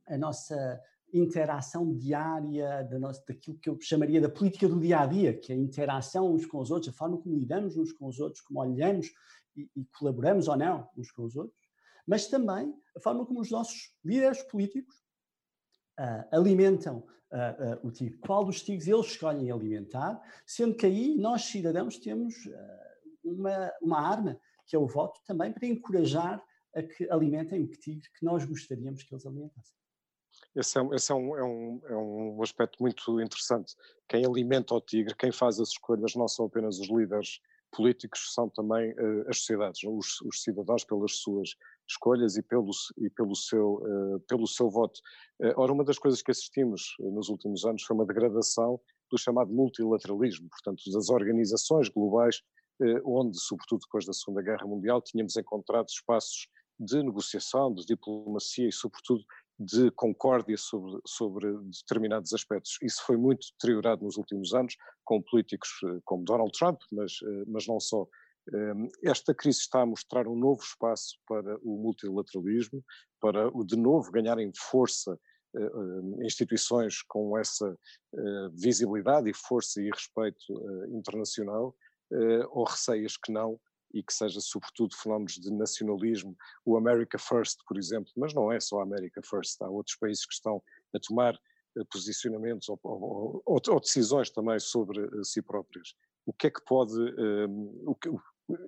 a 0.07 0.17
nossa 0.17 0.81
interação 1.13 1.95
diária, 1.95 2.83
da 2.83 2.99
nossa, 2.99 3.23
daquilo 3.27 3.57
que 3.57 3.69
eu 3.69 3.79
chamaria 3.79 4.19
da 4.19 4.29
política 4.29 4.67
do 4.67 4.79
dia 4.79 4.99
a 4.99 5.05
dia, 5.05 5.37
que 5.37 5.51
é 5.51 5.55
a 5.55 5.57
interação 5.57 6.33
uns 6.33 6.45
com 6.45 6.59
os 6.59 6.71
outros, 6.71 6.93
a 6.93 6.97
forma 6.97 7.17
como 7.17 7.35
lidamos 7.35 7.77
uns 7.77 7.91
com 7.91 8.07
os 8.07 8.19
outros, 8.19 8.41
como 8.41 8.59
olhamos 8.59 9.11
e, 9.55 9.69
e 9.75 9.85
colaboramos 9.97 10.47
ou 10.47 10.55
não 10.55 10.89
uns 10.97 11.11
com 11.11 11.23
os 11.23 11.35
outros, 11.35 11.59
mas 12.07 12.27
também 12.27 12.73
a 12.95 12.99
forma 12.99 13.25
como 13.25 13.39
os 13.39 13.51
nossos 13.51 13.93
líderes 14.03 14.41
políticos 14.43 14.95
uh, 15.99 16.35
alimentam 16.35 16.97
uh, 17.31 17.83
uh, 17.83 17.87
o 17.87 17.91
tigre, 17.91 18.17
qual 18.17 18.43
dos 18.43 18.63
tigres 18.63 18.87
eles 18.87 19.07
escolhem 19.07 19.51
alimentar, 19.51 20.21
sendo 20.45 20.75
que 20.75 20.85
aí 20.85 21.15
nós, 21.15 21.43
cidadãos, 21.43 21.97
temos 21.97 22.35
uma, 23.23 23.71
uma 23.81 23.99
arma, 23.99 24.39
que 24.65 24.75
é 24.75 24.79
o 24.79 24.87
voto, 24.87 25.19
também 25.25 25.51
para 25.51 25.67
encorajar 25.67 26.43
a 26.75 26.83
que 26.83 27.09
alimentem 27.09 27.61
o 27.61 27.67
tigre 27.67 28.09
que 28.17 28.25
nós 28.25 28.45
gostaríamos 28.45 29.03
que 29.03 29.13
eles 29.13 29.25
alimentassem. 29.25 29.75
Esse, 30.55 30.79
é, 30.79 30.95
esse 30.95 31.11
é, 31.11 31.15
um, 31.15 31.37
é, 31.37 31.43
um, 31.43 31.81
é 31.85 31.95
um 31.95 32.41
aspecto 32.41 32.81
muito 32.81 33.19
interessante. 33.21 33.75
Quem 34.07 34.25
alimenta 34.25 34.73
o 34.73 34.81
tigre, 34.81 35.15
quem 35.15 35.31
faz 35.31 35.59
as 35.59 35.69
escolhas, 35.69 36.15
não 36.15 36.27
são 36.27 36.45
apenas 36.45 36.79
os 36.79 36.89
líderes 36.89 37.39
políticos, 37.71 38.33
são 38.33 38.49
também 38.49 38.91
uh, 38.93 39.29
as 39.29 39.39
sociedades, 39.39 39.81
os, 39.83 40.21
os, 40.21 40.41
cidadãos 40.41 40.83
pelas 40.83 41.17
suas 41.17 41.49
escolhas 41.87 42.37
e 42.37 42.41
pelo, 42.41 42.71
e 42.97 43.09
pelo, 43.09 43.35
seu, 43.35 43.75
uh, 43.75 44.19
pelo 44.27 44.47
seu 44.47 44.69
voto. 44.69 44.99
Uh, 45.41 45.53
ora, 45.55 45.71
uma 45.71 45.83
das 45.83 45.97
coisas 45.97 46.21
que 46.21 46.31
assistimos 46.31 46.95
nos 46.99 47.29
últimos 47.29 47.65
anos 47.65 47.83
foi 47.83 47.95
uma 47.95 48.05
degradação 48.05 48.79
do 49.11 49.17
chamado 49.17 49.51
multilateralismo, 49.51 50.49
portanto, 50.49 50.83
das 50.91 51.09
organizações 51.09 51.89
globais, 51.89 52.41
onde, 53.03 53.37
sobretudo 53.37 53.81
depois 53.81 54.05
da 54.05 54.13
Segunda 54.13 54.41
Guerra 54.41 54.65
Mundial, 54.65 55.01
tínhamos 55.01 55.35
encontrado 55.35 55.87
espaços 55.89 56.47
de 56.79 57.03
negociação, 57.03 57.73
de 57.73 57.85
diplomacia 57.85 58.69
e, 58.69 58.71
sobretudo, 58.71 59.25
de 59.59 59.91
concórdia 59.91 60.55
sobre, 60.57 60.99
sobre 61.05 61.57
determinados 61.63 62.33
aspectos. 62.33 62.77
Isso 62.81 63.03
foi 63.05 63.17
muito 63.17 63.45
deteriorado 63.53 64.03
nos 64.03 64.17
últimos 64.17 64.53
anos, 64.53 64.75
com 65.03 65.21
políticos 65.21 65.69
como 66.05 66.23
Donald 66.23 66.51
Trump, 66.57 66.79
mas, 66.91 67.13
mas 67.47 67.67
não 67.67 67.79
só. 67.79 68.07
Ehm, 68.53 68.87
esta 69.03 69.33
crise 69.33 69.59
está 69.59 69.81
a 69.81 69.85
mostrar 69.85 70.27
um 70.27 70.35
novo 70.35 70.61
espaço 70.61 71.17
para 71.27 71.57
o 71.61 71.77
multilateralismo, 71.77 72.83
para 73.19 73.49
o 73.49 73.63
de 73.65 73.75
novo 73.75 74.11
ganharem 74.11 74.51
força 74.55 75.19
eh, 75.55 75.61
eh, 75.61 76.25
instituições 76.25 77.01
com 77.01 77.35
essa 77.37 77.75
eh, 78.15 78.49
visibilidade 78.53 79.29
e 79.29 79.33
força 79.33 79.81
e 79.81 79.89
respeito 79.89 80.53
internacional, 80.89 81.75
ou 82.49 82.63
receias 82.63 83.15
que 83.15 83.31
não, 83.31 83.59
e 83.93 84.03
que 84.03 84.13
seja 84.13 84.39
sobretudo 84.39 84.95
fenómenos 84.95 85.33
de 85.33 85.51
nacionalismo, 85.51 86.35
o 86.65 86.77
America 86.77 87.17
First, 87.17 87.59
por 87.67 87.77
exemplo, 87.77 88.11
mas 88.15 88.33
não 88.33 88.51
é 88.51 88.59
só 88.59 88.79
a 88.79 88.83
America 88.83 89.21
First, 89.23 89.61
há 89.61 89.69
outros 89.69 89.95
países 89.95 90.25
que 90.25 90.33
estão 90.33 90.61
a 90.93 90.99
tomar 90.99 91.39
posicionamentos 91.91 92.67
ou, 92.69 92.79
ou, 92.83 93.43
ou, 93.45 93.61
ou 93.67 93.79
decisões 93.79 94.29
também 94.29 94.59
sobre 94.59 95.07
si 95.23 95.41
próprios. 95.41 95.95
O 96.25 96.33
que 96.33 96.47
é 96.47 96.49
que 96.49 96.63
pode, 96.65 96.93
um, 96.93 97.83
o 97.87 97.95
que, 97.95 98.09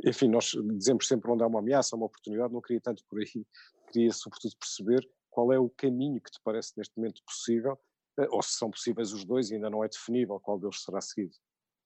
enfim, 0.06 0.28
nós 0.28 0.51
dizemos 0.78 1.08
sempre 1.08 1.32
onde 1.32 1.44
há 1.44 1.48
uma 1.48 1.60
ameaça, 1.60 1.96
uma 1.96 2.06
oportunidade, 2.06 2.54
não 2.54 2.62
queria 2.62 2.82
tanto 2.82 3.04
por 3.06 3.20
aí, 3.20 3.46
queria 3.92 4.12
sobretudo 4.13 4.56
perceber 4.58 5.08
qual 5.30 5.51
é 5.51 5.60
o 5.60 5.70
caminho 5.70 6.22
que 6.22 6.32
te 6.32 6.40
parece 6.44 6.74
neste 6.78 6.96
momento 6.98 7.22
possível, 7.25 7.80
eh, 8.20 8.28
ou 8.30 8.42
se 8.42 8.58
são 8.58 8.70
possíveis 8.70 9.13
os 9.13 9.24
dois 9.24 9.50
e 9.50 9.56
ainda 9.56 9.70
não 9.70 9.84
é 9.84 9.88
definível 9.88 10.40
qual 10.40 10.60
deles 10.60 10.84
será 10.84 11.00
seguido. 11.01 11.36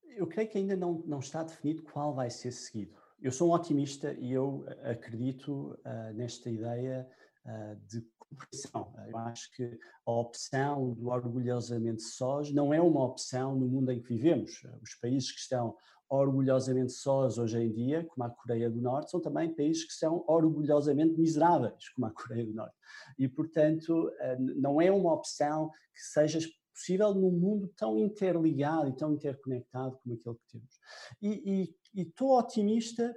Eu 0.04 0.27
creio 0.27 0.50
que 0.50 0.58
ainda 0.58 0.75
não, 0.75 1.04
não 1.06 1.20
está 1.20 1.44
definido 1.44 1.84
qual 1.84 2.13
vai 2.13 2.30
ser 2.30 2.51
seguido. 2.51 2.98
Eu 3.22 3.31
sou 3.31 3.50
um 3.50 3.53
otimista 3.53 4.13
e 4.13 4.31
eu 4.31 4.65
eh, 4.67 4.91
acredito 4.91 5.79
uh, 5.86 6.13
nesta 6.13 6.50
ideia 6.50 7.10
uh, 7.45 7.75
de 7.88 8.05
cooperação. 8.19 8.93
Eu 9.07 9.17
acho 9.19 9.51
que 9.55 9.79
a 10.05 10.12
opção 10.12 10.93
do 10.93 11.07
orgulhosamente 11.07 12.03
sós 12.03 12.51
não 12.51 12.74
é 12.74 12.81
uma 12.81 13.03
opção 13.03 13.55
no 13.55 13.67
mundo 13.67 13.91
em 13.91 14.01
que 14.01 14.10
vivemos. 14.10 14.62
Os 14.81 14.95
países 14.95 15.31
que 15.31 15.39
estão 15.39 15.75
orgulhosamente 16.10 16.91
sós 16.91 17.38
hoje 17.38 17.57
em 17.57 17.72
dia, 17.72 18.05
como 18.05 18.25
a 18.25 18.29
Coreia 18.29 18.69
do 18.69 18.81
Norte, 18.81 19.10
são 19.10 19.19
também 19.19 19.53
países 19.53 19.86
que 19.86 19.93
são 19.93 20.24
orgulhosamente 20.27 21.17
miseráveis, 21.19 21.89
como 21.89 22.05
a 22.05 22.12
Coreia 22.12 22.45
do 22.45 22.53
Norte. 22.53 22.75
E, 23.17 23.27
portanto, 23.27 24.12
não 24.38 24.79
é 24.79 24.91
uma 24.91 25.13
opção 25.13 25.72
que 25.93 26.01
seja 26.01 26.39
possível 26.75 27.13
num 27.13 27.32
mundo 27.32 27.72
tão 27.75 27.98
interligado 27.98 28.89
e 28.89 28.96
tão 28.96 29.13
interconectado 29.13 29.98
como 30.03 30.15
aquele 30.15 30.36
que 30.36 30.48
temos. 30.51 30.79
E 31.22 31.74
estou 31.96 32.38
otimista 32.38 33.15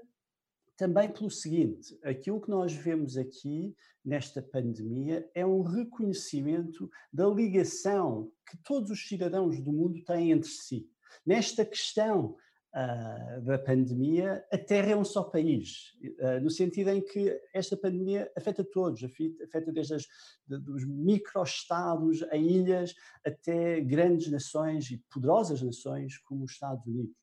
também 0.77 1.11
pelo 1.12 1.31
seguinte: 1.31 1.99
aquilo 2.05 2.41
que 2.41 2.49
nós 2.49 2.73
vemos 2.73 3.19
aqui 3.19 3.75
nesta 4.05 4.41
pandemia 4.41 5.29
é 5.35 5.45
um 5.45 5.62
reconhecimento 5.62 6.88
da 7.12 7.27
ligação 7.27 8.31
que 8.49 8.57
todos 8.59 8.91
os 8.91 9.07
cidadãos 9.07 9.61
do 9.61 9.73
mundo 9.73 10.03
têm 10.05 10.31
entre 10.31 10.49
si. 10.49 10.88
Nesta 11.27 11.65
questão 11.65 12.37
uh, 12.75 13.41
da 13.43 13.59
pandemia, 13.59 14.45
a 14.53 14.59
Terra 14.59 14.93
é 14.93 14.97
um 14.97 15.05
só 15.05 15.23
país, 15.23 15.95
uh, 16.21 16.41
no 16.43 16.51
sentido 16.51 16.91
em 16.91 17.01
que 17.01 17.39
esta 17.55 17.77
pandemia 17.77 18.31
afeta 18.37 18.65
todos, 18.65 19.03
afeta 19.05 19.73
desde 19.73 19.95
as, 19.95 20.07
dos 20.47 20.87
microestados 20.87 22.23
a 22.25 22.37
ilhas 22.37 22.95
até 23.25 23.81
grandes 23.81 24.31
nações 24.31 24.91
e 24.91 25.03
poderosas 25.11 25.63
nações 25.63 26.19
como 26.19 26.45
os 26.45 26.53
Estados 26.53 26.87
Unidos. 26.87 27.17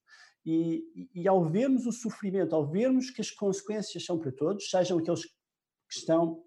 E, 0.46 1.10
e, 1.16 1.28
ao 1.28 1.50
vermos 1.50 1.88
o 1.88 1.92
sofrimento, 1.92 2.54
ao 2.54 2.70
vermos 2.70 3.10
que 3.10 3.20
as 3.20 3.32
consequências 3.32 4.06
são 4.06 4.20
para 4.20 4.32
todos, 4.32 4.70
sejam 4.70 5.00
aqueles 5.00 5.25
que 5.25 5.98
estão 5.98 6.45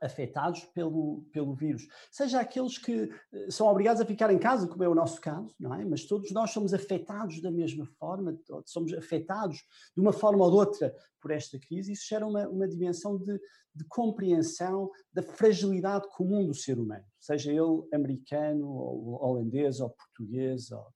afetados 0.00 0.64
pelo, 0.66 1.22
pelo 1.32 1.54
vírus, 1.54 1.86
seja 2.10 2.40
aqueles 2.40 2.78
que 2.78 3.10
eh, 3.32 3.50
são 3.50 3.66
obrigados 3.66 4.00
a 4.00 4.06
ficar 4.06 4.32
em 4.32 4.38
casa, 4.38 4.66
como 4.66 4.82
é 4.82 4.88
o 4.88 4.94
nosso 4.94 5.20
caso, 5.20 5.54
não 5.58 5.74
é? 5.74 5.84
Mas 5.84 6.04
todos 6.04 6.30
nós 6.32 6.50
somos 6.50 6.72
afetados 6.72 7.40
da 7.40 7.50
mesma 7.50 7.86
forma, 7.98 8.38
somos 8.64 8.92
afetados 8.94 9.58
de 9.94 10.00
uma 10.00 10.12
forma 10.12 10.44
ou 10.44 10.50
de 10.50 10.56
outra 10.56 10.94
por 11.20 11.30
esta 11.30 11.58
crise, 11.58 11.92
isso 11.92 12.06
gera 12.08 12.26
uma, 12.26 12.48
uma 12.48 12.66
dimensão 12.66 13.18
de, 13.18 13.38
de 13.74 13.84
compreensão 13.88 14.90
da 15.12 15.22
fragilidade 15.22 16.08
comum 16.10 16.46
do 16.46 16.54
ser 16.54 16.78
humano, 16.78 17.04
seja 17.18 17.52
ele 17.52 17.86
americano, 17.92 18.66
ou 18.68 19.22
holandês, 19.22 19.80
ou 19.80 19.90
português, 19.90 20.70
ou 20.70 20.86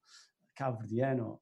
cabo-verdiano, 0.54 1.26
ou 1.26 1.40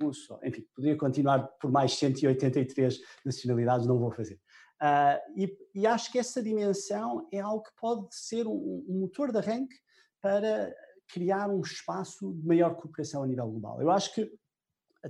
russo, 0.00 0.38
enfim, 0.44 0.64
poderia 0.74 0.96
continuar 0.96 1.48
por 1.60 1.70
mais 1.70 1.92
183 1.94 3.00
nacionalidades, 3.24 3.86
não 3.86 3.98
vou 3.98 4.10
fazer. 4.10 4.40
Uh, 4.80 5.18
e, 5.36 5.58
e, 5.74 5.86
acho 5.86 6.12
que 6.12 6.18
essa 6.20 6.40
dimensão 6.40 7.26
é 7.32 7.40
algo 7.40 7.64
que 7.64 7.74
pode 7.76 8.14
ser 8.14 8.46
um, 8.46 8.84
um, 8.88 9.00
motor 9.00 9.32
de 9.32 9.38
arranque 9.38 9.74
para 10.22 10.72
criar 11.08 11.50
um 11.50 11.60
espaço 11.60 12.32
de 12.34 12.46
maior 12.46 12.76
cooperação 12.76 13.24
a 13.24 13.26
nível 13.26 13.48
global. 13.48 13.82
Eu 13.82 13.90
acho 13.90 14.14
que 14.14 14.32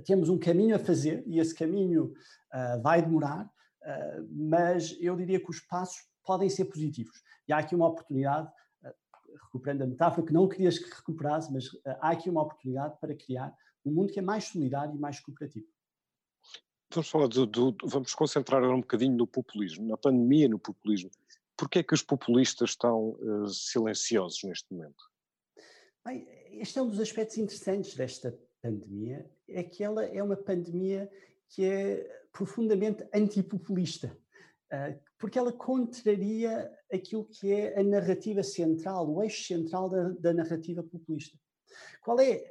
temos 0.05 0.27
um 0.27 0.39
caminho 0.39 0.75
a 0.75 0.79
fazer 0.79 1.23
e 1.27 1.39
esse 1.39 1.53
caminho 1.53 2.13
uh, 2.51 2.81
vai 2.81 2.99
demorar, 2.99 3.45
uh, 3.45 4.27
mas 4.31 4.97
eu 4.99 5.15
diria 5.15 5.39
que 5.39 5.51
os 5.51 5.59
passos 5.59 5.99
podem 6.23 6.49
ser 6.49 6.65
positivos. 6.65 7.21
E 7.47 7.53
há 7.53 7.59
aqui 7.59 7.75
uma 7.75 7.87
oportunidade, 7.87 8.51
recuperando 9.43 9.83
a 9.83 9.87
metáfora 9.87 10.25
que 10.25 10.33
não 10.33 10.47
querias 10.47 10.79
que 10.79 10.89
recuperasse, 10.89 11.51
mas 11.53 11.65
há 11.99 12.09
aqui 12.09 12.29
uma 12.29 12.41
oportunidade 12.41 12.97
para 12.99 13.15
criar 13.15 13.55
um 13.85 13.91
mundo 13.91 14.11
que 14.11 14.19
é 14.19 14.21
mais 14.21 14.45
solidário 14.45 14.95
e 14.95 14.99
mais 14.99 15.19
cooperativo. 15.19 15.67
Vamos 16.91 17.09
falar 17.09 17.27
do, 17.27 17.45
do, 17.45 17.75
vamos 17.83 18.15
concentrar 18.15 18.63
um 18.63 18.81
bocadinho 18.81 19.15
no 19.15 19.27
populismo, 19.27 19.87
na 19.87 19.95
pandemia 19.95 20.49
no 20.49 20.57
populismo. 20.57 21.11
Porquê 21.55 21.79
é 21.79 21.83
que 21.83 21.93
os 21.93 22.01
populistas 22.01 22.71
estão 22.71 23.11
uh, 23.11 23.47
silenciosos 23.47 24.43
neste 24.43 24.73
momento? 24.73 25.03
Bem, 26.03 26.27
este 26.53 26.79
é 26.79 26.81
um 26.81 26.89
dos 26.89 26.99
aspectos 26.99 27.37
interessantes 27.37 27.95
desta 27.95 28.35
pandemia, 28.61 29.29
é 29.47 29.61
que 29.61 29.83
ela 29.83 30.03
é 30.03 30.23
uma 30.23 30.35
pandemia 30.35 31.11
que 31.49 31.63
é 31.63 32.25
profundamente 32.31 33.07
antipopulista, 33.13 34.17
uh, 34.73 34.99
porque 35.19 35.37
ela 35.37 35.53
contraria 35.53 36.71
aquilo 36.91 37.25
que 37.25 37.51
é 37.51 37.79
a 37.79 37.83
narrativa 37.83 38.41
central, 38.41 39.07
o 39.07 39.21
eixo 39.21 39.43
central 39.43 39.89
da, 39.89 40.09
da 40.09 40.33
narrativa 40.33 40.81
populista. 40.81 41.37
Qual 42.01 42.19
é 42.19 42.43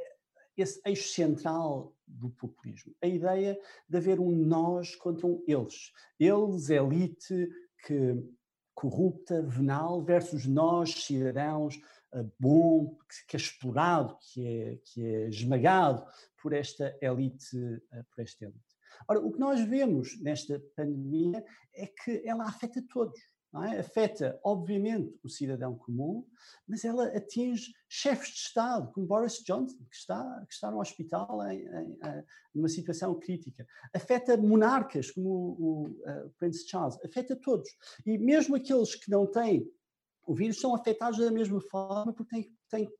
esse 0.62 0.81
eixo 0.85 1.09
central 1.12 1.95
do 2.07 2.31
populismo. 2.31 2.95
A 3.03 3.07
ideia 3.07 3.59
de 3.88 3.97
haver 3.97 4.19
um 4.19 4.31
nós 4.31 4.95
contra 4.97 5.27
um 5.27 5.43
eles. 5.47 5.93
Eles, 6.19 6.71
elite, 6.71 7.49
que 7.87 8.23
corrupta, 8.75 9.43
venal, 9.43 10.03
versus 10.03 10.47
nós, 10.47 11.05
cidadãos, 11.05 11.81
eh, 12.12 12.25
bom, 12.38 12.97
que 13.29 13.37
é 13.37 13.41
explorado, 13.41 14.17
que 14.21 14.47
é, 14.47 14.77
que 14.85 15.05
é 15.05 15.29
esmagado 15.29 16.07
por 16.41 16.53
esta 16.53 16.97
elite, 17.00 17.57
eh, 17.93 18.05
por 18.11 18.23
esta 18.23 18.45
elite. 18.45 18.79
Ora, 19.09 19.21
o 19.21 19.33
que 19.33 19.38
nós 19.38 19.61
vemos 19.61 20.21
nesta 20.21 20.62
pandemia 20.77 21.45
é 21.75 21.87
que 21.87 22.23
ela 22.25 22.45
afeta 22.45 22.83
todos 22.88 23.21
é? 23.55 23.81
afeta, 23.81 24.38
obviamente, 24.45 25.19
o 25.23 25.28
cidadão 25.28 25.75
comum, 25.75 26.26
mas 26.67 26.85
ela 26.85 27.07
atinge 27.17 27.73
chefes 27.88 28.28
de 28.28 28.40
Estado, 28.40 28.93
como 28.93 29.07
Boris 29.07 29.43
Johnson, 29.43 29.78
que 29.90 29.97
está, 29.97 30.45
que 30.47 30.52
está 30.52 30.71
no 30.71 30.81
hospital 30.81 31.43
em, 31.50 31.61
em, 31.61 31.93
em 31.93 32.25
numa 32.55 32.69
situação 32.69 33.19
crítica. 33.19 33.67
Afeta 33.95 34.37
monarcas, 34.37 35.11
como 35.11 35.28
o, 35.31 35.57
o 35.59 35.87
uh, 35.88 36.31
Prince 36.38 36.69
Charles, 36.69 36.99
afeta 37.05 37.35
todos. 37.37 37.71
E 38.05 38.19
mesmo 38.19 38.57
aqueles 38.57 38.95
que 38.95 39.11
não 39.11 39.26
têm 39.26 39.67
o 40.28 40.35
vírus 40.35 40.61
são 40.61 40.75
afetados 40.75 41.18
da 41.18 41.30
mesma 41.30 41.58
forma 41.58 42.12
porque 42.12 42.50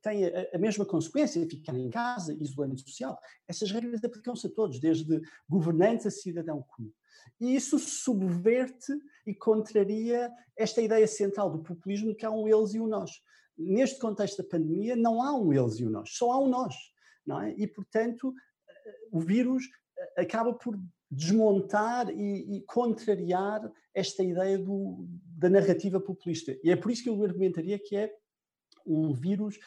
têm, 0.01 0.25
a, 0.25 0.57
a, 0.57 0.59
mesma 0.59 0.87
consequência, 0.87 1.47
ficar 1.47 1.77
em 1.77 1.91
casa, 1.91 2.33
isolamento 2.33 2.81
social. 2.81 3.21
Essas 3.47 3.71
regras 3.71 4.03
aplicam-se 4.03 4.47
a 4.47 4.51
todos, 4.51 4.81
desde 4.81 5.21
governantes 5.47 6.07
a 6.07 6.11
cidadão 6.11 6.65
comum. 6.67 6.91
E 7.39 7.55
isso 7.55 7.79
subverte 7.79 8.95
e 9.27 9.35
contraria 9.35 10.33
esta 10.57 10.81
ideia 10.81 11.07
central 11.07 11.51
do 11.51 11.63
populismo 11.63 12.15
que 12.15 12.25
há 12.25 12.31
um 12.31 12.49
eles 12.49 12.73
e 12.73 12.81
um 12.81 12.87
nós. 12.87 13.11
Neste 13.59 13.99
contexto 13.99 14.43
da 14.43 14.49
pandemia, 14.49 14.97
não 14.97 15.21
há 15.21 15.39
um 15.39 15.53
eles 15.53 15.79
e 15.79 15.85
um 15.85 15.91
nós, 15.91 16.09
só 16.15 16.33
há 16.33 16.39
um 16.43 16.49
nós. 16.49 16.75
Não 17.27 17.43
é? 17.43 17.55
E, 17.59 17.67
portanto, 17.67 18.33
eh, 18.67 18.99
o 19.13 19.21
vírus 19.21 19.65
eh, 19.99 20.23
acaba 20.23 20.55
por 20.55 20.81
desmontar 21.11 22.09
e, 22.09 22.57
e 22.57 22.63
contrariar 22.63 23.71
esta 23.99 24.23
ideia 24.23 24.59
do, 24.59 25.07
da 25.37 25.51
narrativa 25.51 26.01
populista. 26.01 26.57
E 26.63 26.71
é 26.71 26.77
por 26.77 26.91
isso 26.91 27.03
que 27.03 27.09
eu 27.09 27.23
argumentaria 27.23 27.79
que 27.79 27.97
é 27.97 28.13
um 28.87 29.13
vírus 29.13 29.59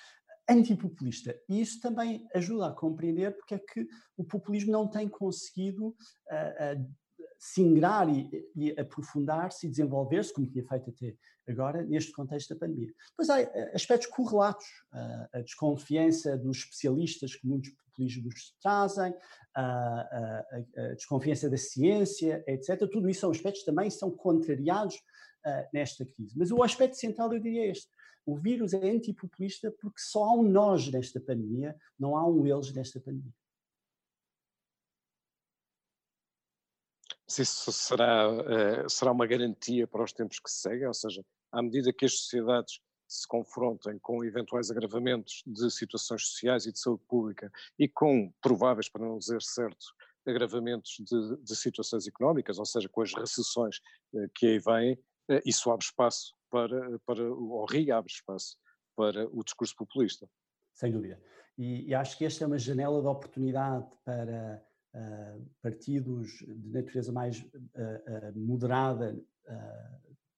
antipopulista. 0.50 1.38
E 1.50 1.62
isso 1.62 1.80
também 1.80 2.28
ajuda 2.34 2.68
a 2.68 2.74
compreender 2.74 3.36
porque 3.36 3.56
é 3.56 3.60
que 3.60 3.88
o 4.18 4.24
populismo 4.24 4.72
não 4.72 4.90
tem 4.90 5.08
conseguido 5.08 5.88
uh, 5.88 5.94
uh, 5.94 6.96
singrar 7.44 8.08
e, 8.08 8.30
e 8.56 8.72
aprofundar-se 8.80 9.66
e 9.66 9.70
desenvolver-se, 9.70 10.32
como 10.32 10.46
tinha 10.46 10.64
feito 10.64 10.92
até 10.92 11.16
agora, 11.50 11.84
neste 11.84 12.12
contexto 12.12 12.54
da 12.54 12.60
pandemia. 12.60 12.94
Depois 13.10 13.30
há 13.32 13.42
eh, 13.42 13.72
aspectos 13.74 14.08
correlatos, 14.08 14.66
a 15.34 15.42
desconfiança 15.42 16.38
dos 16.38 16.58
especialistas 16.58 17.36
que 17.36 17.48
muitos 17.48 17.72
populismos 17.72 18.56
trazem, 18.62 19.14
a, 19.56 19.64
a, 19.64 20.44
a, 20.78 20.94
desconfiança 20.94 21.50
da 21.50 21.58
ciência, 21.58 22.44
etc. 22.48 22.88
Tudo 22.90 23.10
isso 23.10 23.22
são 23.22 23.32
aspectos 23.32 23.62
que 23.62 23.72
também 23.72 23.90
são 23.90 24.12
contrariados 24.12 24.96
uh, 24.96 25.68
nesta 25.74 26.06
crise. 26.06 26.38
Mas 26.38 26.52
o 26.52 26.62
aspecto 26.62 26.96
central 26.96 27.34
eu 27.34 27.40
diria 27.40 27.66
é 27.66 27.72
este. 27.72 27.90
O 28.24 28.38
vírus 28.38 28.72
é 28.74 28.90
antipopulista 28.90 29.74
porque 29.82 30.00
só 30.00 30.26
há 30.26 30.36
um 30.36 30.44
nós 30.44 30.90
nesta 30.92 31.20
pandemia, 31.20 31.76
não 32.00 32.16
há 32.16 32.28
um 32.28 32.46
eles 32.46 32.72
nesta 32.72 33.00
pandemia. 33.00 33.34
Se 37.32 37.42
isso 37.44 37.72
será, 37.72 38.30
uh, 38.30 38.90
será 38.90 39.12
uma 39.12 39.26
garantia 39.26 39.88
para 39.88 40.04
os 40.04 40.12
tempos 40.12 40.40
que 40.40 40.52
se 40.52 40.62
seguem, 40.62 40.88
ou 40.88 40.94
seja, 40.94 41.24
à 41.52 41.62
medida 41.62 41.94
que 41.94 42.06
as 42.06 42.18
sociedades 42.18 42.82
se 43.08 43.28
confrontem 43.28 43.98
com 44.00 44.24
eventuais 44.24 44.70
agravamentos 44.70 45.42
de 45.46 45.70
situações 45.70 46.28
sociais 46.28 46.66
e 46.66 46.72
de 46.72 46.80
saúde 46.80 47.04
pública 47.08 47.52
e 47.80 47.88
com 47.88 48.32
prováveis, 48.42 48.90
para 48.90 49.06
não 49.06 49.18
dizer 49.18 49.42
certo, 49.42 49.86
agravamentos 50.26 50.96
de, 51.00 51.38
de 51.44 51.56
situações 51.56 52.06
económicas, 52.08 52.60
ou 52.60 52.66
seja, 52.66 52.88
com 52.90 53.02
as 53.02 53.14
recessões 53.14 53.78
uh, 54.14 54.30
que 54.36 54.48
aí 54.48 54.60
vêm, 54.60 54.94
uh, 54.94 55.42
isso 55.46 55.72
abre 55.72 55.86
espaço 55.86 56.36
para, 56.50 57.00
para, 57.00 57.24
ou 57.34 57.66
reabre 57.66 58.12
espaço 58.12 58.58
para 58.96 59.26
o 59.28 59.44
discurso 59.44 59.76
populista. 59.76 60.30
Sem 60.74 60.92
dúvida. 60.92 61.20
E, 61.58 61.88
e 61.88 61.96
acho 61.96 62.18
que 62.18 62.26
esta 62.26 62.44
é 62.44 62.48
uma 62.48 62.58
janela 62.58 63.02
de 63.02 63.08
oportunidade 63.08 63.86
para 64.04 64.64
partidos 65.62 66.30
de 66.40 66.70
natureza 66.70 67.12
mais 67.12 67.40
uh, 67.40 68.40
moderada 68.40 69.18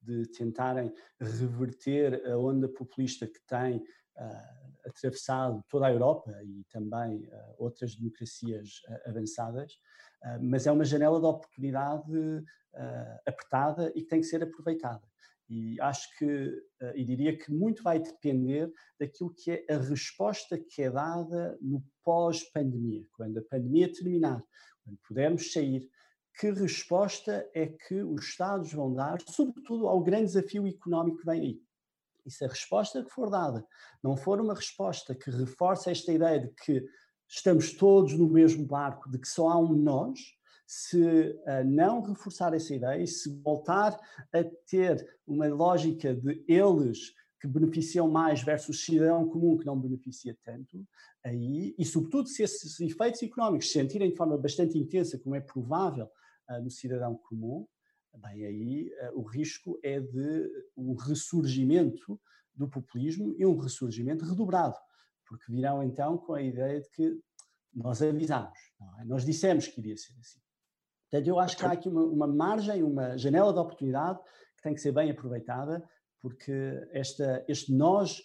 de 0.02 0.26
tentarem 0.28 0.94
reverter 1.20 2.26
a 2.30 2.38
onda 2.38 2.68
populista 2.68 3.26
que 3.26 3.40
tem 3.48 3.84
atravessado 4.86 5.64
toda 5.70 5.88
a 5.88 5.92
Europa 5.92 6.32
e 6.44 6.64
também 6.66 7.28
outras 7.58 7.96
democracias 7.96 8.82
avançadas, 9.06 9.80
mas 10.42 10.68
é 10.68 10.72
uma 10.72 10.86
janela 10.86 11.20
de 11.20 11.26
oportunidade 11.26 12.44
apertada 13.26 13.92
e 13.96 14.02
que 14.02 14.08
tem 14.08 14.20
que 14.20 14.28
ser 14.28 14.44
aproveitada. 14.44 15.02
E 15.50 15.80
acho 15.82 16.08
que, 16.18 16.64
e 16.96 17.04
diria 17.04 17.38
que 17.38 17.52
muito 17.52 17.84
vai 17.84 18.00
depender 18.00 18.72
daquilo 19.00 19.34
que 19.34 19.52
é 19.52 19.66
a 19.74 19.78
resposta 19.78 20.58
que 20.58 20.82
é 20.82 20.90
dada 20.90 21.58
no 21.62 21.84
pós-pandemia. 22.04 23.06
Quando 23.12 23.38
a 23.40 23.44
pandemia 23.44 23.92
terminar, 23.92 24.44
pudermos 25.08 25.52
sair, 25.52 25.90
que 26.40 26.50
resposta 26.52 27.48
é 27.54 27.68
que 27.68 28.02
os 28.02 28.26
Estados 28.26 28.74
vão 28.74 28.94
dar, 28.94 29.22
sobretudo 29.22 29.88
ao 29.88 30.02
grande 30.02 30.26
desafio 30.26 30.68
económico 30.68 31.20
que 31.20 31.26
vem 31.26 31.42
aí? 31.42 31.62
E 32.26 32.32
se 32.32 32.46
a 32.46 32.48
resposta 32.48 33.04
que 33.04 33.12
for 33.12 33.30
dada 33.30 33.66
não 34.02 34.16
for 34.16 34.40
uma 34.40 34.56
resposta 34.56 35.14
que 35.14 35.30
reforce 35.30 35.92
esta 35.92 36.12
ideia 36.12 36.40
de 36.40 36.50
que 36.66 36.84
estamos 37.28 37.74
todos 37.74 38.14
no 38.14 38.30
mesmo 38.30 38.66
barco, 38.66 39.10
de 39.10 39.20
que 39.20 39.28
só 39.28 39.50
há 39.50 39.60
um 39.60 39.74
nós, 39.74 40.20
se 40.75 40.98
uh, 40.98 41.63
não 41.63 42.01
reforçar 42.01 42.51
essa 42.56 42.74
ideia 42.74 43.03
e 43.03 43.06
se 43.06 43.30
voltar 43.42 43.96
a 44.34 44.44
ter 44.68 45.20
uma 45.27 45.48
lógica 45.48 46.15
de 46.15 46.44
eles 46.48 47.13
que 47.39 47.48
beneficiam 47.48 48.10
mais 48.10 48.42
versus 48.42 48.84
cidadão 48.84 49.30
comum 49.30 49.56
que 49.56 49.68
não 49.68 49.80
beneficia 49.80 50.36
tanto, 50.44 50.84
aí, 51.24 51.75
e 51.77 51.86
sobretudo 51.86 52.27
se 52.27 52.42
esses 52.42 52.80
efeitos 52.80 53.22
económicos 53.22 53.68
se 53.68 53.74
sentirem 53.74 54.10
de 54.10 54.15
forma 54.15 54.36
bastante 54.36 54.75
intensa, 54.75 55.20
como 55.20 55.36
é 55.36 55.42
provável 55.42 56.10
uh, 56.50 56.63
no 56.63 56.72
cidadão 56.72 57.15
comum, 57.30 57.68
bem, 58.18 58.44
aí 58.44 58.92
uh, 59.12 59.20
o 59.20 59.22
risco 59.22 59.80
é 59.84 60.00
de 60.00 60.50
um 60.75 60.96
ressurgimento 60.96 62.20
do 62.56 62.68
populismo 62.68 63.36
e 63.38 63.46
um 63.46 63.58
ressurgimento 63.58 64.25
redobrado, 64.25 64.77
porque 65.27 65.51
virão 65.51 65.84
então 65.84 66.18
com 66.18 66.34
a 66.34 66.42
ideia 66.42 66.82
de 66.82 66.89
que 66.89 67.20
nós 67.72 68.01
avisámos, 68.01 68.58
é? 69.00 69.06
nós 69.06 69.24
dissemos 69.24 69.68
que 69.68 69.80
iria 69.80 69.98
ser 69.98 70.13
assim. 70.20 70.43
Portanto, 71.13 71.27
eu 71.27 71.39
acho 71.39 71.55
que 71.55 71.63
há 71.63 71.72
aqui 71.74 71.88
uma, 71.88 72.01
uma, 72.01 72.27
margem, 72.27 72.82
uma 72.82 73.15
janela 73.20 73.53
de 73.53 73.60
oportunidade 73.60 74.17
que 74.58 74.63
tem 74.63 74.74
que 74.74 74.82
ser 74.82 74.91
bem 74.91 75.12
aproveitada, 75.12 75.88
porque 76.20 76.51
esta, 76.91 77.46
este 77.48 77.72
nós 77.72 78.24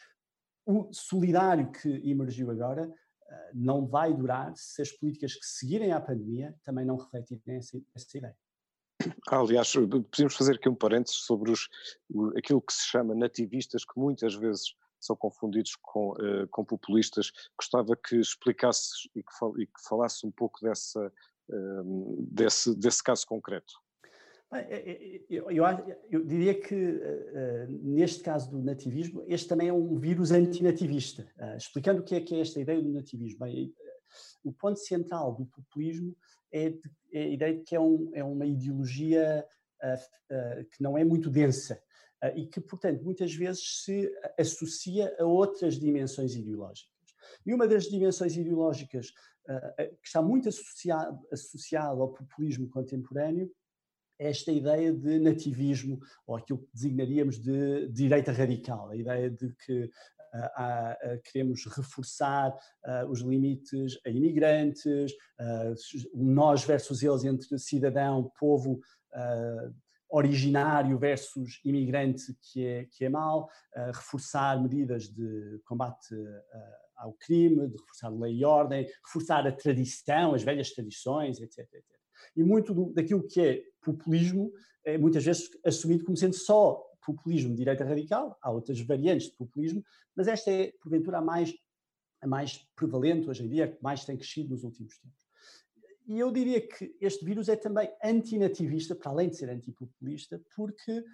solidário 0.91 1.71
que 1.71 1.87
emergiu 2.11 2.51
agora 2.51 2.91
eh, 3.29 3.51
não 3.53 3.87
vai 3.87 4.15
durar 4.15 4.55
se 4.57 4.81
as 4.81 4.91
políticas 4.91 5.35
que 5.35 5.45
seguirem 5.45 5.93
à 5.93 6.01
pandemia 6.01 6.55
também 6.65 6.87
não 6.87 6.97
refletirem 6.97 7.57
essa, 7.59 7.79
essa 7.95 8.17
ideia. 8.17 8.37
aliás, 9.31 9.71
podemos 9.75 10.35
fazer 10.35 10.55
aqui 10.55 10.71
um 10.71 10.75
parênteses 10.75 11.19
sobre 11.19 11.51
os, 11.51 11.69
aquilo 12.39 12.63
que 12.63 12.73
se 12.73 12.87
chama 12.87 13.15
nativistas, 13.15 13.85
que 13.85 14.01
muitas 14.01 14.35
vezes 14.35 14.75
são 14.99 15.15
confundidos 15.15 15.77
com, 15.83 16.13
uh, 16.13 16.49
com 16.51 16.65
populistas. 16.65 17.33
Gostava 17.59 17.95
que 17.97 18.17
e 19.15 19.23
fal, 19.39 19.59
e 19.59 19.67
que 19.67 19.83
falasse 19.87 20.27
um 20.27 20.31
pouco 20.31 20.59
dessa, 20.63 21.13
desse, 22.31 22.75
desse 22.79 23.03
caso 23.03 23.27
concreto? 23.27 23.73
É, 24.51 24.91
é, 24.91 25.21
eu, 25.29 25.51
eu, 25.51 25.65
eu, 26.11 26.25
diria 26.25 26.59
que, 26.59 26.75
uh, 26.75 27.67
neste 27.83 28.23
caso 28.23 28.51
do 28.51 28.63
nativismo, 28.63 29.23
este 29.27 29.47
também 29.47 29.69
é 29.69 29.73
um 29.73 29.99
vírus 29.99 30.31
antinativista. 30.31 31.27
Uh, 31.39 31.57
explicando 31.57 32.01
o 32.01 32.05
que 32.05 32.15
é, 32.15 32.21
que 32.21 32.35
é 32.35 32.41
esta 32.41 32.59
ideia 32.59 32.81
do 32.81 32.91
nativismo. 32.91 33.41
Bem, 33.41 33.75
o 34.43 34.51
ponto 34.51 34.79
central 34.79 35.35
do 35.35 35.45
populismo 35.45 36.17
é, 36.51 36.73
é, 37.13 37.23
a 37.25 37.29
ideia 37.29 37.59
de 37.59 37.63
que 37.63 37.77
é, 37.77 37.81
um, 37.81 38.11
é 38.15 38.25
uma 38.25 38.47
ideologia 38.47 39.45
uh, 39.83 40.65
que 40.65 40.83
não 40.83 40.97
é 40.97 41.05
muito 41.05 41.29
densa 41.29 41.81
e 42.35 42.47
que, 42.47 42.61
portanto, 42.61 43.05
muitas 43.05 43.33
vezes 43.33 43.85
se 43.85 44.13
associa 44.37 45.15
a 45.21 45.25
outras 45.25 45.79
dimensões 45.79 46.35
ideológicas. 46.35 46.91
E 47.47 47.55
uma 47.55 47.69
das 47.69 47.85
dimensões 47.85 48.37
ideológicas 48.37 49.13
que 50.03 50.07
está 50.07 50.21
muito 50.21 50.49
associada 50.49 51.19
associado 51.33 52.03
ao 52.03 52.13
populismo 52.13 52.69
contemporâneo 52.69 53.51
é 54.19 54.31
esta 54.31 54.51
ideia 54.51 54.93
de 54.93 55.19
nativismo, 55.21 56.01
ou 56.27 56.37
aquilo 56.37 56.59
que 56.59 56.71
designaríamos 56.75 57.39
de 57.39 57.89
direita 57.89 58.33
radical, 58.33 58.91
a 58.91 58.97
ideia 58.97 59.31
de 59.31 59.55
que 59.65 59.85
uh, 59.85 61.23
queremos 61.25 61.65
reforçar 61.67 62.53
os 63.09 63.21
limites 63.21 63.97
a 64.05 64.11
imigrantes, 64.11 65.13
nós 66.13 66.65
versus 66.65 67.03
eles 67.03 67.25
entre 67.25 67.59
cidadão, 67.61 68.31
povo 68.39 68.81
originário 70.11 70.99
versus 70.99 71.61
imigrante 71.65 72.35
que 72.41 72.65
é, 72.65 72.85
que 72.87 73.05
é 73.05 73.09
mau, 73.09 73.49
reforçar 73.95 74.61
medidas 74.61 75.09
de 75.09 75.61
combate 75.65 76.15
ao 76.97 77.13
crime, 77.15 77.69
de 77.69 77.77
reforçar 77.77 78.09
lei 78.09 78.39
e 78.39 78.45
ordem, 78.45 78.89
reforçar 79.05 79.47
a 79.47 79.53
tradição, 79.53 80.35
as 80.35 80.43
velhas 80.43 80.71
tradições, 80.71 81.41
etc. 81.41 81.59
etc. 81.59 81.85
E 82.37 82.43
muito 82.43 82.75
do, 82.75 82.93
daquilo 82.93 83.27
que 83.27 83.41
é 83.41 83.63
populismo 83.83 84.53
é 84.85 84.99
muitas 84.99 85.25
vezes 85.25 85.49
assumido 85.65 86.05
como 86.05 86.17
sendo 86.17 86.35
só 86.35 86.83
populismo 87.05 87.51
de 87.51 87.57
direita 87.57 87.85
radical, 87.85 88.37
há 88.43 88.51
outras 88.51 88.81
variantes 88.81 89.29
de 89.29 89.37
populismo, 89.37 89.83
mas 90.15 90.29
esta 90.29 90.51
é, 90.51 90.73
porventura, 90.81 91.19
a 91.19 91.23
mais, 91.23 91.55
a 92.21 92.27
mais 92.27 92.67
prevalente 92.75 93.29
hoje 93.29 93.45
em 93.45 93.49
dia, 93.49 93.69
que 93.69 93.83
mais 93.83 94.05
tem 94.05 94.17
crescido 94.17 94.51
nos 94.51 94.63
últimos 94.63 94.99
tempos. 94.99 95.28
E 96.09 96.19
eu 96.19 96.33
diria 96.33 96.67
que 96.67 96.97
este 97.03 97.23
vírus 97.23 97.51
é 97.51 97.57
também 97.57 97.93
antinativista, 98.03 98.95
para 98.95 99.11
além 99.11 99.29
de 99.29 99.37
ser 99.37 99.51
antipopulista, 99.51 100.41
porque 100.57 101.01
uh, 101.01 101.05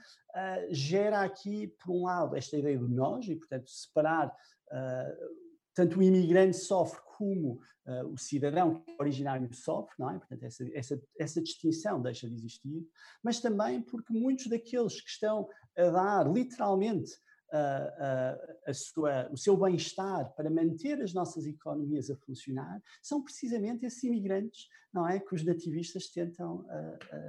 gera 0.71 1.23
aqui, 1.23 1.67
por 1.67 1.93
um 1.93 2.05
lado, 2.05 2.37
esta 2.37 2.57
ideia 2.57 2.79
do 2.79 2.89
nós, 2.89 3.27
e, 3.27 3.35
portanto, 3.35 3.69
separar 3.69 4.29
uh, 4.29 5.45
tanto 5.75 5.99
o 5.99 6.03
imigrante 6.03 6.57
sofre 6.57 7.01
como 7.17 7.55
uh, 7.87 8.07
o 8.13 8.17
cidadão 8.17 8.85
originário 8.97 9.53
sofre, 9.53 9.95
não 9.99 10.11
é? 10.11 10.19
Portanto, 10.19 10.45
essa, 10.45 10.65
essa, 10.73 11.03
essa 11.19 11.43
distinção 11.43 12.01
deixa 12.01 12.29
de 12.29 12.37
existir, 12.37 12.87
mas 13.21 13.41
também 13.41 13.83
porque 13.83 14.13
muitos 14.13 14.47
daqueles 14.47 15.01
que 15.01 15.11
estão 15.11 15.49
a 15.77 15.91
dar 15.91 16.33
literalmente 16.33 17.11
uh, 17.53 18.71
uh, 18.71 18.75
sua, 18.75 19.31
o 19.31 19.37
seu 19.37 19.57
bem-estar 19.57 20.35
para 20.35 20.51
manter 20.51 21.01
as 21.03 21.13
nossas 21.13 21.47
economias 21.47 22.11
a 22.11 22.17
funcionar 22.17 22.83
são 23.03 23.23
precisamente 23.23 23.85
esses 23.85 24.03
imigrantes, 24.05 24.69
não 24.93 25.09
é? 25.09 25.21
Que 25.21 25.35
os 25.35 25.45
nativistas 25.45 26.09
tentam 26.09 26.65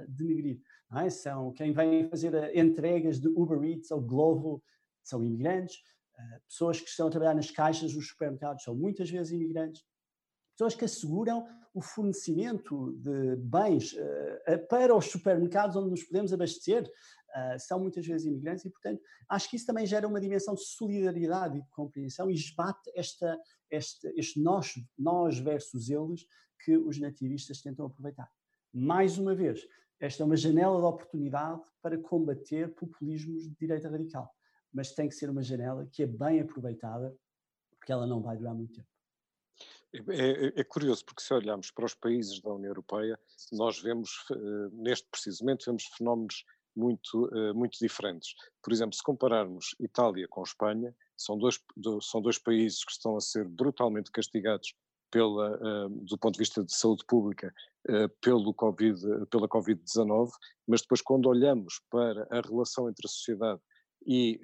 denegrir, 0.08 0.60
é? 0.94 1.10
São 1.10 1.52
quem 1.52 1.72
vem 1.72 2.08
fazer 2.08 2.56
entregas 2.56 3.20
de 3.20 3.28
Uber 3.28 3.62
Eats 3.64 3.90
ou 3.90 4.00
Glovo 4.00 4.62
são 5.02 5.22
imigrantes, 5.22 5.76
pessoas 6.48 6.80
que 6.80 6.88
estão 6.88 7.08
a 7.08 7.10
trabalhar 7.10 7.34
nas 7.34 7.50
caixas 7.50 7.92
dos 7.92 8.08
supermercados 8.08 8.64
são 8.64 8.74
muitas 8.74 9.10
vezes 9.10 9.32
imigrantes. 9.32 9.84
Pessoas 10.56 10.74
que 10.74 10.84
asseguram 10.84 11.46
o 11.76 11.82
fornecimento 11.82 12.92
de 13.02 13.36
bens 13.36 13.92
uh, 13.92 14.66
para 14.66 14.96
os 14.96 15.04
supermercados 15.06 15.76
onde 15.76 15.90
nos 15.90 16.04
podemos 16.04 16.32
abastecer 16.32 16.90
uh, 17.36 17.58
são 17.58 17.80
muitas 17.80 18.06
vezes 18.06 18.26
imigrantes 18.26 18.64
e, 18.64 18.70
portanto, 18.70 19.00
acho 19.28 19.50
que 19.50 19.56
isso 19.56 19.66
também 19.66 19.86
gera 19.86 20.08
uma 20.08 20.20
dimensão 20.20 20.54
de 20.54 20.64
solidariedade 20.64 21.58
e 21.58 21.62
de 21.62 21.70
compreensão 21.70 22.30
e 22.30 22.34
esbate 22.34 22.90
esta, 22.94 23.38
este, 23.70 24.12
este 24.16 24.40
nós, 24.40 24.74
nós 24.98 25.38
versus 25.38 25.90
eles 25.90 26.26
que 26.64 26.76
os 26.76 26.98
nativistas 26.98 27.60
tentam 27.60 27.86
aproveitar. 27.86 28.30
Mais 28.72 29.18
uma 29.18 29.34
vez, 29.34 29.60
esta 30.00 30.22
é 30.22 30.26
uma 30.26 30.36
janela 30.36 30.78
de 30.78 30.84
oportunidade 30.84 31.60
para 31.82 31.98
combater 31.98 32.74
populismos 32.74 33.44
de 33.44 33.54
direita 33.56 33.88
radical 33.88 34.34
mas 34.76 34.92
tem 34.92 35.08
que 35.08 35.14
ser 35.14 35.30
uma 35.30 35.42
janela 35.42 35.86
que 35.86 36.02
é 36.02 36.06
bem 36.06 36.38
aproveitada, 36.38 37.16
porque 37.78 37.90
ela 37.90 38.06
não 38.06 38.20
vai 38.20 38.36
durar 38.36 38.54
muito 38.54 38.74
tempo. 38.74 38.88
É, 40.10 40.48
é, 40.48 40.60
é, 40.60 40.64
curioso, 40.64 41.02
porque 41.06 41.22
se 41.22 41.32
olharmos 41.32 41.70
para 41.70 41.86
os 41.86 41.94
países 41.94 42.42
da 42.42 42.52
União 42.52 42.68
Europeia, 42.68 43.18
nós 43.52 43.80
vemos, 43.80 44.10
uh, 44.30 44.68
neste 44.72 45.08
precisamente, 45.08 45.64
vemos 45.64 45.84
fenómenos 45.96 46.44
muito, 46.76 47.26
uh, 47.26 47.54
muito 47.54 47.78
diferentes. 47.80 48.34
Por 48.62 48.72
exemplo, 48.72 48.94
se 48.94 49.02
compararmos 49.02 49.74
Itália 49.80 50.26
com 50.28 50.42
Espanha, 50.42 50.94
são 51.16 51.38
dois, 51.38 51.58
do, 51.76 52.00
são 52.00 52.20
dois 52.20 52.38
países 52.38 52.84
que 52.84 52.92
estão 52.92 53.16
a 53.16 53.20
ser 53.20 53.48
brutalmente 53.48 54.10
castigados 54.10 54.74
pela, 55.10 55.56
uh, 55.56 55.88
do 55.88 56.18
ponto 56.18 56.34
de 56.34 56.40
vista 56.40 56.62
de 56.62 56.74
saúde 56.74 57.04
pública 57.06 57.52
pelo 58.20 58.52
COVID, 58.52 59.26
pela 59.30 59.48
Covid-19, 59.48 60.28
mas 60.66 60.82
depois 60.82 61.00
quando 61.00 61.28
olhamos 61.28 61.80
para 61.88 62.26
a 62.32 62.40
relação 62.40 62.88
entre 62.90 63.06
a 63.06 63.08
sociedade 63.08 63.60
e, 64.04 64.40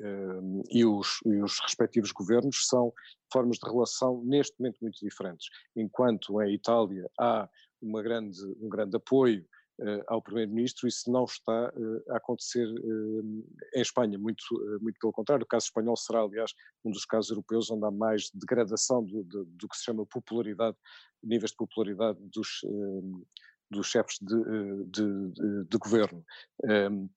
e, 0.71 0.85
os, 0.85 1.19
e, 1.27 1.43
os, 1.43 1.59
respectivos 1.59 2.13
governos 2.13 2.69
são 2.69 2.93
formas 3.33 3.59
de 3.59 3.69
relação 3.69 4.23
neste 4.25 4.55
momento 4.61 4.79
muito 4.81 5.01
diferentes. 5.01 5.49
Enquanto 5.75 6.41
em 6.41 6.55
Itália 6.55 7.11
há 7.19 7.49
grande, 8.01 8.41
um 8.61 8.69
grande 8.69 8.97
apoio 8.97 9.45
ao 10.07 10.23
Primeiro-Ministro, 10.23 10.87
isso 10.87 11.11
não 11.11 11.25
está 11.25 11.73
uh, 11.75 12.13
a 12.13 12.19
acontecer 12.19 12.67
em 13.75 13.81
Espanha, 13.81 14.19
muito, 14.19 14.45
muito 14.81 14.99
pelo 15.01 15.13
contrário. 15.13 15.45
O 15.45 15.49
caso 15.49 15.67
espanhol 15.67 15.97
será, 15.97 16.21
aliás, 16.21 16.53
um 16.85 16.91
dos 16.91 17.05
casos 17.05 17.31
europeus 17.31 17.71
onde 17.71 17.85
há 17.85 17.91
mais 17.91 18.31
degradação 18.33 19.05
do, 19.05 19.25
do, 19.25 19.45
do 19.45 19.69
que 19.69 19.77
se 19.77 19.85
chama 19.85 20.07
popularidade, 20.07 20.77
níveis 21.23 21.51
de 21.51 21.57
popularidade 21.57 22.19
dos 22.21 22.61
dos 23.73 23.87
chefes 23.87 24.19
de, 24.21 24.37
de, 24.85 25.31
de, 25.31 25.65
de 25.65 25.79
governo. 25.79 26.25
Um, 26.63 27.09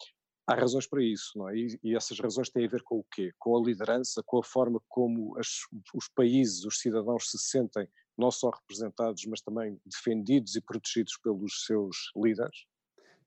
há 0.47 0.55
razões 0.55 0.87
para 0.87 1.03
isso, 1.03 1.37
não 1.37 1.49
é? 1.49 1.57
E, 1.57 1.79
e, 1.83 1.95
essas 1.95 2.19
razões 2.19 2.49
têm 2.49 2.65
a 2.65 2.69
ver 2.69 2.81
com 2.83 2.99
o 2.99 3.05
quê? 3.11 3.31
Com 3.37 3.57
a 3.57 3.61
liderança, 3.61 4.23
com 4.25 4.39
a 4.39 4.43
forma 4.43 4.81
como 4.87 5.37
as, 5.37 5.47
os 5.93 6.07
países, 6.07 6.63
os 6.65 6.79
cidadãos 6.79 7.29
se 7.29 7.37
sentem 7.37 7.87
não 8.17 8.31
só 8.31 8.49
representados, 8.49 9.25
mas 9.25 9.41
também 9.41 9.79
defendidos 9.85 10.55
e 10.55 10.61
protegidos 10.61 11.17
pelos 11.17 11.65
seus 11.65 12.11
líderes? 12.15 12.65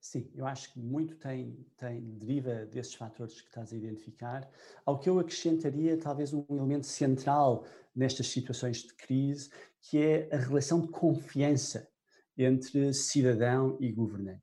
Sim, 0.00 0.30
eu 0.34 0.46
acho 0.46 0.72
que 0.72 0.78
muito 0.78 1.16
tem, 1.16 1.66
tem 1.76 2.00
deriva 2.18 2.66
desses 2.66 2.94
fatores 2.94 3.40
que 3.40 3.48
estás 3.48 3.72
a 3.72 3.76
identificar. 3.76 4.48
Ao 4.86 4.98
que 4.98 5.08
eu 5.08 5.18
acrescentaria 5.18 5.98
talvez 5.98 6.32
um 6.32 6.44
elemento 6.48 6.86
central 6.86 7.66
nestas 7.94 8.28
situações 8.28 8.78
de 8.78 8.94
crise, 8.94 9.50
que 9.80 9.98
é 9.98 10.28
a 10.32 10.38
relação 10.38 10.80
de 10.80 10.88
confiança 10.88 11.88
entre 12.36 12.92
cidadão 12.94 13.76
e 13.80 13.90
governante. 13.90 14.42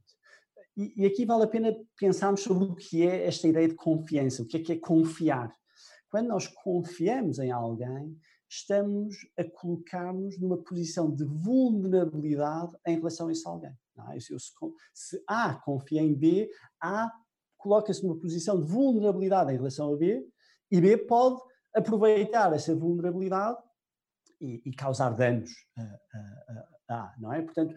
E, 0.75 0.93
e, 0.97 1.05
aqui 1.05 1.25
vale 1.25 1.45
a 1.45 1.47
pena 1.47 1.73
pensarmos 1.97 2.41
sobre 2.41 2.65
o 2.65 2.75
que 2.75 3.07
é 3.07 3.25
esta 3.25 3.47
ideia 3.47 3.69
de 3.69 3.75
confiança, 3.75 4.43
o 4.43 4.45
que 4.45 4.57
é 4.57 4.59
que 4.59 4.73
é 4.73 4.77
confiar. 4.77 5.49
Quando 6.09 6.27
nós 6.27 6.47
confiamos 6.47 7.39
em 7.39 7.49
alguém, 7.49 8.19
estamos 8.55 9.15
a 9.37 9.43
colocar-nos 9.43 10.39
numa 10.39 10.57
posição 10.57 11.13
de 11.13 11.25
vulnerabilidade 11.25 12.73
em 12.87 12.95
relação 12.97 13.27
a 13.27 13.31
esse 13.31 13.47
alguém. 13.47 13.75
É? 14.13 14.19
Se, 14.19 14.35
se 14.93 15.23
A 15.27 15.55
confia 15.55 16.01
em 16.01 16.13
B, 16.13 16.49
A 16.81 17.11
coloca-se 17.57 18.03
numa 18.03 18.19
posição 18.19 18.61
de 18.61 18.69
vulnerabilidade 18.69 19.51
em 19.51 19.57
relação 19.57 19.93
a 19.93 19.97
B 19.97 20.27
e 20.71 20.81
B 20.81 20.97
pode 20.97 21.41
aproveitar 21.73 22.53
essa 22.53 22.75
vulnerabilidade 22.75 23.57
e, 24.39 24.61
e 24.65 24.73
causar 24.73 25.11
danos 25.11 25.51
a, 25.77 25.81
a, 25.81 26.67
a, 26.89 27.03
A, 27.03 27.15
não 27.17 27.33
é? 27.33 27.41
Portanto, 27.41 27.75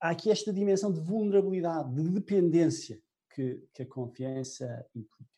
há 0.00 0.10
aqui 0.10 0.30
esta 0.30 0.52
dimensão 0.52 0.92
de 0.92 1.00
vulnerabilidade, 1.00 1.94
de 1.94 2.08
dependência 2.10 3.00
que, 3.34 3.62
que 3.74 3.82
a 3.82 3.86
confiança 3.86 4.86
implica. 4.94 5.37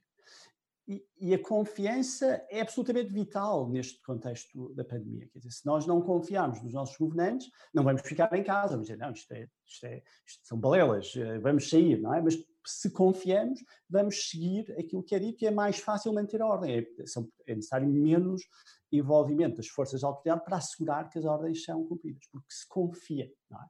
E, 0.90 1.06
e, 1.20 1.32
a 1.32 1.38
confiança 1.38 2.44
é 2.50 2.60
absolutamente 2.60 3.12
vital 3.12 3.68
neste 3.68 4.02
contexto 4.02 4.74
da 4.74 4.84
pandemia. 4.84 5.28
Quer 5.28 5.38
dizer, 5.38 5.52
se 5.52 5.64
nós 5.64 5.86
não 5.86 6.02
confiarmos 6.02 6.60
nos 6.60 6.72
nossos 6.72 6.96
governantes, 6.96 7.48
não 7.72 7.84
vamos 7.84 8.02
ficar 8.02 8.32
em 8.36 8.42
casa, 8.42 8.70
vamos 8.70 8.88
dizer, 8.88 8.98
não, 8.98 9.12
isto, 9.12 9.30
é, 9.32 9.48
isto, 9.64 9.86
é, 9.86 10.02
isto 10.26 10.48
são 10.48 10.58
balelas, 10.58 11.14
eh, 11.14 11.38
vamos 11.38 11.70
sair, 11.70 12.00
não 12.00 12.12
é? 12.12 12.20
Mas 12.20 12.36
se 12.66 12.90
confiamos, 12.90 13.60
vamos 13.88 14.30
seguir 14.30 14.68
aquilo 14.72 15.04
que 15.04 15.14
é 15.14 15.20
dito 15.20 15.44
e 15.44 15.46
é 15.46 15.52
mais 15.52 15.78
fácil 15.78 16.12
manter 16.12 16.42
a 16.42 16.46
ordem. 16.46 16.78
É, 16.78 17.06
são, 17.06 17.30
é 17.46 17.54
necessário 17.54 17.88
menos 17.88 18.42
envolvimento 18.90 19.58
das 19.58 19.68
forças 19.68 20.00
de 20.00 20.06
autoridade 20.06 20.44
para 20.44 20.56
assegurar 20.56 21.08
que 21.08 21.20
as 21.20 21.24
ordens 21.24 21.62
são 21.62 21.86
cumpridas, 21.86 22.26
porque 22.32 22.52
se 22.52 22.66
confia, 22.66 23.32
não 23.48 23.62
é? 23.62 23.66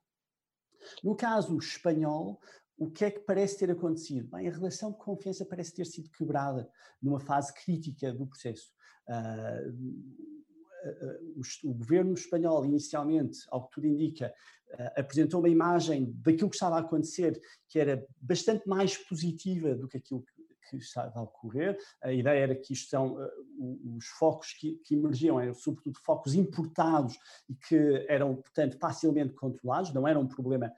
No 1.04 1.14
caso 1.14 1.58
espanhol, 1.58 2.40
o 2.80 2.90
que 2.90 3.04
é 3.04 3.10
que 3.10 3.20
parece 3.20 3.58
ter 3.58 3.70
acontecido? 3.70 4.26
Bem, 4.28 4.48
a 4.48 4.52
relação 4.52 4.90
de 4.90 4.96
confiança 4.96 5.44
parece 5.44 5.74
ter 5.74 5.84
sido 5.84 6.10
quebrada 6.10 6.66
numa 7.00 7.20
fase 7.20 7.52
crítica 7.52 8.10
do 8.10 8.26
processo. 8.26 8.72
Uh, 9.06 10.30
o, 11.62 11.74
governo 11.74 12.14
espanhol, 12.14 12.64
inicialmente, 12.64 13.40
ao 13.50 13.66
que 13.66 13.72
tudo 13.72 13.86
indica, 13.86 14.32
apresentou 14.96 15.40
uma 15.40 15.48
imagem 15.50 16.10
daquilo 16.22 16.48
que 16.48 16.56
estava 16.56 16.76
a 16.76 16.80
acontecer 16.80 17.38
que 17.68 17.78
era 17.78 18.06
bastante 18.18 18.66
mais 18.66 18.96
positiva 18.96 19.74
do 19.74 19.86
que 19.86 19.98
aquilo 19.98 20.24
que 20.70 20.76
estava 20.76 21.18
a 21.18 21.22
ocorrer. 21.22 21.76
A 22.00 22.12
ideia 22.12 22.40
era 22.40 22.54
que 22.54 22.72
isto 22.72 22.88
são 22.88 23.18
os 23.96 24.06
focos 24.06 24.52
que, 24.52 24.76
que 24.84 24.94
emergiam, 24.94 25.40
eram 25.40 25.54
sobretudo 25.54 25.98
focos 25.98 26.34
importados 26.34 27.18
e 27.48 27.54
que 27.54 28.06
eram, 28.08 28.36
portanto, 28.36 28.78
facilmente 28.78 29.34
controlados, 29.34 29.92
não 29.92 30.06
era 30.06 30.18
um 30.18 30.26
problema 30.26 30.72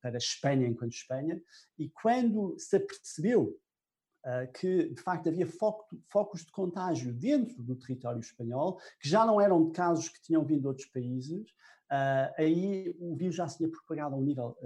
para 0.00 0.18
Espanha 0.18 0.66
enquanto 0.66 0.92
Espanha, 0.92 1.40
e 1.78 1.88
quando 1.88 2.54
se 2.58 2.76
apercebeu 2.76 3.58
uh, 4.24 4.52
que 4.52 4.90
de 4.90 5.00
facto 5.00 5.28
havia 5.28 5.46
foco, 5.46 5.86
focos 6.08 6.44
de 6.44 6.52
contágio 6.52 7.12
dentro 7.12 7.62
do 7.62 7.76
território 7.76 8.20
espanhol, 8.20 8.78
que 9.00 9.08
já 9.08 9.24
não 9.24 9.40
eram 9.40 9.66
de 9.66 9.72
casos 9.72 10.08
que 10.08 10.20
tinham 10.20 10.44
vindo 10.44 10.60
de 10.60 10.66
outros 10.66 10.86
países, 10.88 11.46
aí 12.36 12.92
o 12.98 13.14
vírus 13.14 13.36
já 13.36 13.46
se 13.46 13.58
tinha 13.58 13.70
propagado 13.70 14.16
a 14.16 14.18
um 14.18 14.22
nível 14.22 14.58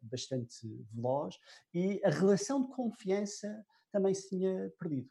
bastante 0.00 0.66
veloz 0.94 1.38
e 1.74 2.00
a 2.02 2.08
relação 2.08 2.62
de 2.62 2.68
confiança 2.68 3.62
também 3.92 4.14
se 4.14 4.30
tinha 4.30 4.72
perdido. 4.78 5.10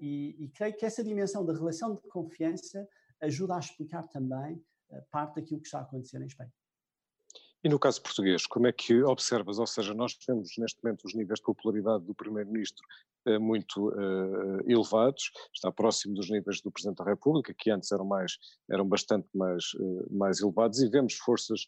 E, 0.00 0.34
e 0.40 0.48
creio 0.48 0.76
que 0.76 0.84
essa 0.84 1.04
dimensão 1.04 1.46
da 1.46 1.52
relação 1.52 1.94
de 1.94 2.02
confiança 2.08 2.84
ajuda 3.20 3.54
a 3.54 3.60
explicar 3.60 4.02
também 4.08 4.60
parte 5.08 5.36
daquilo 5.36 5.60
que 5.60 5.68
está 5.68 5.78
a 5.78 5.82
acontecer 5.82 6.20
em 6.20 6.26
Espanha. 6.26 6.52
E 7.64 7.68
no 7.68 7.78
caso 7.78 8.02
português, 8.02 8.44
como 8.44 8.66
é 8.66 8.72
que 8.72 9.04
observas? 9.04 9.60
Ou 9.60 9.66
seja, 9.68 9.94
nós 9.94 10.16
temos 10.16 10.50
neste 10.58 10.82
momento 10.82 11.04
os 11.04 11.14
níveis 11.14 11.38
de 11.38 11.44
popularidade 11.44 12.04
do 12.04 12.12
Primeiro-Ministro 12.12 12.82
eh, 13.24 13.38
muito 13.38 13.90
uh, 13.90 14.68
elevados, 14.68 15.30
está 15.54 15.70
próximo 15.70 16.12
dos 16.12 16.28
níveis 16.28 16.60
do 16.60 16.72
Presidente 16.72 16.98
da 16.98 17.04
República, 17.04 17.54
que 17.56 17.70
antes 17.70 17.92
eram, 17.92 18.04
mais, 18.04 18.36
eram 18.68 18.84
bastante 18.84 19.28
mais, 19.32 19.62
uh, 19.74 20.08
mais 20.10 20.40
elevados, 20.40 20.80
e 20.80 20.88
vemos 20.88 21.14
forças 21.14 21.66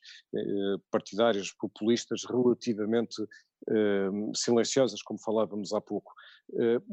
partidárias 0.90 1.52
populistas 1.52 2.24
relativamente 2.24 3.14
silenciosas, 4.34 5.00
como 5.00 5.18
falávamos 5.18 5.72
há 5.72 5.80
pouco. 5.80 6.12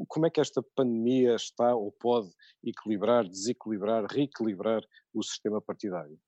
como 0.08 0.26
é 0.26 0.30
que 0.30 0.40
esta 0.40 0.62
pandemia 0.74 1.34
está 1.34 1.74
ou 1.74 1.92
pode 1.92 2.30
equilibrar, 2.64 3.28
desequilibrar, 3.28 4.06
reequilibrar 4.06 4.82
o 5.12 5.22
sistema 5.22 5.60
partidário? 5.60 6.18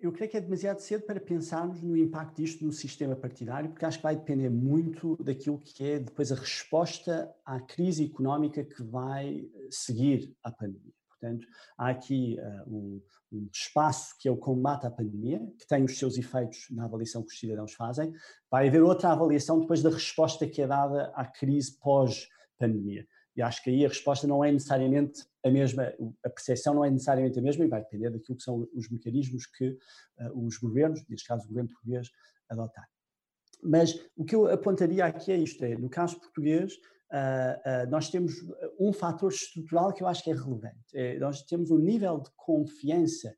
Eu 0.00 0.12
creio 0.12 0.30
que 0.30 0.36
é 0.36 0.40
demasiado 0.40 0.80
cedo 0.80 1.04
para 1.04 1.18
pensarmos 1.18 1.82
no 1.82 1.96
impacto 1.96 2.36
disto 2.36 2.62
no 2.62 2.72
sistema 2.72 3.16
partidário, 3.16 3.70
porque 3.70 3.86
acho 3.86 3.96
que 3.96 4.02
vai 4.02 4.14
depender 4.14 4.50
muito 4.50 5.16
daquilo 5.16 5.58
que 5.58 5.82
é 5.82 5.98
depois 5.98 6.30
a 6.30 6.34
resposta 6.34 7.34
à 7.42 7.58
crise 7.58 8.04
económica 8.04 8.62
que 8.62 8.82
vai 8.82 9.38
eh, 9.38 9.68
seguir 9.70 10.36
à 10.42 10.52
pandemia. 10.52 10.92
Portanto, 11.08 11.46
há 11.76 11.88
aqui 11.88 12.36
uh, 12.38 12.70
um, 12.70 13.02
um, 13.32 13.48
espaço 13.50 14.14
que 14.18 14.28
é 14.28 14.30
o 14.30 14.36
combate 14.36 14.86
à 14.86 14.90
pandemia, 14.90 15.40
que 15.58 15.66
tem 15.66 15.82
os 15.82 15.98
seus 15.98 16.18
efeitos 16.18 16.66
na 16.70 16.84
avaliação 16.84 17.22
que 17.22 17.32
os 17.32 17.38
cidadãos 17.40 17.72
fazem. 17.72 18.12
Vai 18.50 18.68
haver 18.68 18.82
outra 18.82 19.10
avaliação 19.10 19.58
depois 19.58 19.82
da 19.82 19.90
resposta 19.90 20.46
que 20.46 20.60
é 20.60 20.66
dada 20.66 21.10
à 21.14 21.24
crise 21.24 21.76
pós-pandemia. 21.78 23.06
E 23.38 23.42
acho 23.42 23.62
que 23.62 23.70
aí 23.70 23.84
a 23.84 23.88
resposta 23.88 24.26
não 24.26 24.44
é 24.44 24.50
necessariamente 24.50 25.24
a 25.44 25.48
mesma, 25.48 25.94
a 26.24 26.28
percepção 26.28 26.74
não 26.74 26.84
é 26.84 26.90
necessariamente 26.90 27.38
a 27.38 27.42
mesma 27.42 27.64
e 27.64 27.68
vai 27.68 27.80
depender 27.80 28.10
daquilo 28.10 28.36
que 28.36 28.42
são 28.42 28.68
os 28.74 28.90
mecanismos 28.90 29.46
que 29.46 29.68
uh, 29.68 30.44
os 30.44 30.58
governos, 30.58 31.04
neste 31.08 31.28
caso 31.28 31.44
o 31.44 31.48
governo 31.48 31.70
português, 31.70 32.10
adotarem. 32.48 32.90
Mas 33.62 33.94
o 34.16 34.24
que 34.24 34.34
eu 34.34 34.50
apontaria 34.50 35.04
aqui 35.04 35.30
é 35.30 35.36
isto: 35.36 35.64
é, 35.64 35.76
no 35.76 35.88
caso 35.88 36.18
português, 36.18 36.74
uh, 37.12 37.86
uh, 37.86 37.90
nós 37.90 38.10
temos 38.10 38.34
um 38.76 38.92
fator 38.92 39.30
estrutural 39.30 39.92
que 39.92 40.02
eu 40.02 40.08
acho 40.08 40.24
que 40.24 40.32
é 40.32 40.34
relevante. 40.34 40.88
É, 40.92 41.16
nós 41.20 41.40
temos 41.44 41.70
um 41.70 41.78
nível 41.78 42.18
de 42.18 42.30
confiança 42.34 43.32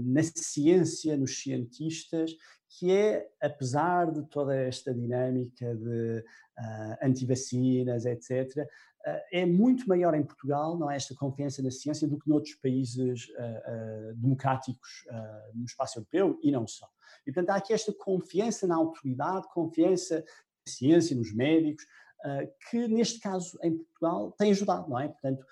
na 0.00 0.24
ciência, 0.24 1.16
nos 1.16 1.40
cientistas, 1.40 2.32
que 2.78 2.90
é, 2.90 3.28
apesar 3.40 4.10
de 4.10 4.22
toda 4.28 4.54
esta 4.54 4.94
dinâmica 4.94 5.74
de 5.74 6.24
uh, 6.58 6.96
antivacinas, 7.06 8.06
etc., 8.06 8.66
é 9.32 9.44
muito 9.46 9.88
maior 9.88 10.14
em 10.14 10.22
Portugal, 10.22 10.78
não 10.78 10.90
é, 10.90 10.96
esta 10.96 11.14
confiança 11.14 11.62
na 11.62 11.70
ciência, 11.70 12.06
do 12.06 12.18
que 12.18 12.28
noutros 12.28 12.54
países 12.56 13.28
uh, 13.28 14.14
democráticos 14.14 15.04
no 15.54 15.64
espaço 15.64 15.98
europeu 15.98 16.38
e 16.42 16.50
não 16.50 16.66
só. 16.66 16.88
E, 17.26 17.32
portanto, 17.32 17.50
há 17.50 17.56
aqui 17.56 17.72
esta 17.72 17.92
confiança 17.92 18.66
na 18.66 18.76
autoridade, 18.76 19.48
confiança 19.52 20.16
na 20.16 20.72
ciência, 20.72 21.16
nos 21.16 21.32
médicos, 21.34 21.84
que 22.70 22.86
neste 22.88 23.18
caso 23.20 23.58
em 23.62 23.76
Portugal 23.76 24.32
tem 24.32 24.52
ajudado, 24.52 24.88
não 24.88 24.98
é? 24.98 25.08
Portanto, 25.08 25.44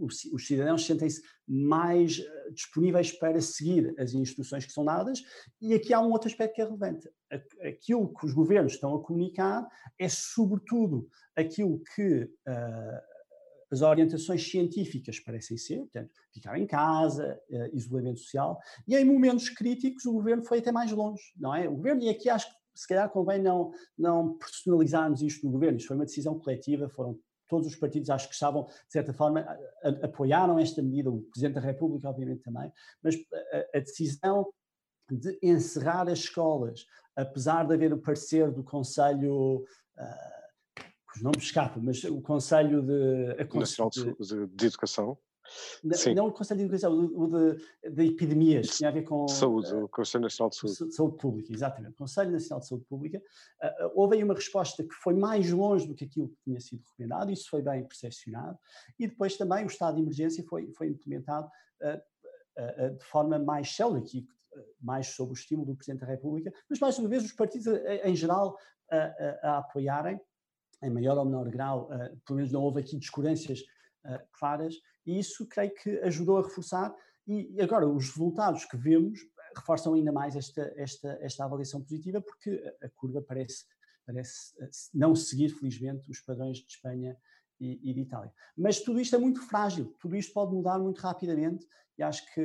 os, 0.00 0.46
cidadãos 0.46 0.84
sentem-se 0.84 1.22
mais 1.46 2.18
eh, 2.18 2.50
disponíveis 2.50 3.12
para 3.12 3.40
seguir 3.40 3.94
as 3.98 4.12
instruções 4.14 4.64
que 4.64 4.72
são 4.72 4.84
dadas, 4.84 5.22
e 5.60 5.74
aqui 5.74 5.92
há 5.92 6.00
um 6.00 6.10
outro 6.10 6.28
aspecto 6.28 6.54
que 6.54 6.62
é 6.62 6.64
relevante. 6.64 7.08
Aquilo 7.62 8.12
que 8.14 8.26
os 8.26 8.32
governos 8.32 8.74
estão 8.74 8.94
a 8.94 9.02
comunicar 9.02 9.66
é, 9.98 10.08
sobretudo, 10.08 11.08
aquilo 11.36 11.80
que 11.94 12.24
uh, 12.24 13.00
as 13.70 13.82
orientações 13.82 14.48
científicas 14.50 15.20
parecem 15.20 15.56
ser, 15.56 15.78
portanto, 15.78 16.10
ficar 16.32 16.58
em 16.58 16.66
casa, 16.66 17.38
uh, 17.50 17.76
isolamento 17.76 18.20
social, 18.20 18.58
e 18.86 18.96
em 18.96 19.04
momentos 19.04 19.48
críticos 19.48 20.06
o 20.06 20.12
governo 20.12 20.44
foi 20.44 20.58
até 20.58 20.72
mais 20.72 20.90
longe, 20.90 21.22
não 21.36 21.54
é? 21.54 21.68
O 21.68 21.76
governo, 21.76 22.02
e 22.02 22.08
aqui 22.08 22.28
acho 22.28 22.48
que 22.48 22.58
se 22.74 22.86
calhar 22.86 23.10
convém 23.10 23.42
não, 23.42 23.72
não 23.96 24.38
personalizarmos 24.38 25.20
isto 25.20 25.44
no 25.44 25.52
governo, 25.52 25.78
isto 25.78 25.88
foi 25.88 25.96
uma 25.96 26.06
decisão 26.06 26.38
coletiva, 26.38 26.88
foram 26.88 27.18
todos 27.48 27.66
os 27.66 27.76
partidos 27.76 28.10
acho 28.10 28.28
que 28.28 28.34
estavam, 28.34 28.64
de 28.64 28.92
certa 28.92 29.12
forma, 29.12 29.40
a, 29.40 29.88
a, 29.88 30.06
apoiaram 30.06 30.58
esta 30.58 30.82
medida, 30.82 31.10
o 31.10 31.22
Presidente 31.22 31.54
da 31.54 31.60
República, 31.60 32.08
obviamente, 32.08 32.42
também, 32.42 32.72
mas 33.02 33.14
a, 33.14 33.78
a, 33.78 33.80
decisão 33.80 34.46
de 35.10 35.38
encerrar 35.42 36.08
as 36.08 36.20
escolas, 36.20 36.84
apesar 37.16 37.66
de 37.66 37.74
haver 37.74 37.92
o 37.92 37.98
parecer 37.98 38.50
do 38.50 38.62
Conselho. 38.62 39.64
Uh, 39.96 40.38
os 41.16 41.22
nomes 41.22 41.42
escapam, 41.42 41.82
mas 41.82 42.04
o 42.04 42.20
Conselho 42.20 42.82
de, 42.82 43.34
Nacional 43.54 43.90
de, 43.90 44.14
de, 44.14 44.46
de 44.46 44.66
Educação. 44.66 45.18
Sim. 45.92 46.14
Não 46.14 46.26
o 46.26 46.32
Conselho 46.32 46.58
de 46.58 46.64
Educação, 46.64 46.92
o 46.92 47.26
de, 47.26 47.90
de 47.90 48.06
epidemias, 48.06 48.68
tinha 48.76 48.90
a 48.90 48.92
ver 48.92 49.02
com. 49.02 49.26
Saúde, 49.28 49.72
uh, 49.72 49.84
o 49.84 49.88
Conselho 49.88 50.22
Nacional 50.22 50.50
de 50.50 50.56
Saúde. 50.56 50.94
Saúde 50.94 51.16
Pública, 51.16 51.52
exatamente. 51.52 51.92
O 51.92 51.96
Conselho 51.96 52.30
Nacional 52.30 52.60
de 52.60 52.68
Saúde 52.68 52.84
Pública. 52.84 53.18
Uh, 53.62 53.92
houve 53.94 54.16
aí 54.16 54.24
uma 54.24 54.34
resposta 54.34 54.82
que 54.82 54.94
foi 54.94 55.14
mais 55.14 55.50
longe 55.50 55.86
do 55.86 55.94
que 55.94 56.04
aquilo 56.04 56.28
que 56.28 56.36
tinha 56.44 56.60
sido 56.60 56.82
recomendado, 56.84 57.32
isso 57.32 57.48
foi 57.48 57.62
bem 57.62 57.84
percepcionado, 57.84 58.58
e 58.98 59.06
depois 59.06 59.36
também 59.36 59.64
o 59.64 59.68
estado 59.68 59.96
de 59.96 60.02
emergência 60.02 60.44
foi, 60.44 60.70
foi 60.72 60.88
implementado 60.88 61.48
uh, 61.82 62.96
de 62.98 63.04
forma 63.04 63.38
mais 63.38 63.74
célere, 63.74 64.00
aqui, 64.00 64.26
mais 64.80 65.06
sob 65.08 65.30
o 65.30 65.34
estímulo 65.34 65.66
do 65.66 65.76
Presidente 65.76 66.00
da 66.00 66.06
República, 66.06 66.52
mas 66.68 66.80
mais 66.80 66.98
uma 66.98 67.08
vez 67.08 67.24
os 67.24 67.30
partidos 67.30 67.66
em 68.02 68.16
geral 68.16 68.58
a, 68.90 69.38
a 69.42 69.58
apoiarem, 69.58 70.20
em 70.82 70.90
maior 70.90 71.16
ou 71.18 71.24
menor 71.24 71.48
grau, 71.48 71.88
pelo 72.26 72.36
menos 72.36 72.50
não 72.50 72.60
houve 72.60 72.80
aqui 72.80 72.96
discordâncias 72.96 73.62
claras, 74.32 74.74
e 75.06 75.18
isso 75.18 75.46
creio 75.48 75.72
que 75.74 75.98
ajudou 76.00 76.38
a 76.38 76.42
reforçar. 76.42 76.94
E 77.26 77.60
agora, 77.60 77.86
os 77.88 78.08
resultados 78.10 78.64
que 78.64 78.76
vemos 78.76 79.20
reforçam 79.56 79.94
ainda 79.94 80.12
mais 80.12 80.36
esta, 80.36 80.72
esta, 80.76 81.18
esta 81.20 81.44
avaliação 81.44 81.82
positiva, 81.82 82.20
porque 82.20 82.62
a 82.82 82.88
curva 82.90 83.22
parece, 83.22 83.64
parece 84.06 84.54
não 84.94 85.14
seguir, 85.14 85.50
felizmente, 85.50 86.10
os 86.10 86.20
padrões 86.20 86.58
de 86.58 86.70
Espanha 86.70 87.16
e, 87.60 87.90
e 87.90 87.94
de 87.94 88.00
Itália. 88.00 88.32
Mas 88.56 88.80
tudo 88.80 89.00
isto 89.00 89.16
é 89.16 89.18
muito 89.18 89.42
frágil, 89.42 89.94
tudo 90.00 90.16
isto 90.16 90.32
pode 90.32 90.54
mudar 90.54 90.78
muito 90.78 91.00
rapidamente 91.00 91.66
e 91.98 92.02
acho 92.02 92.22
que 92.32 92.40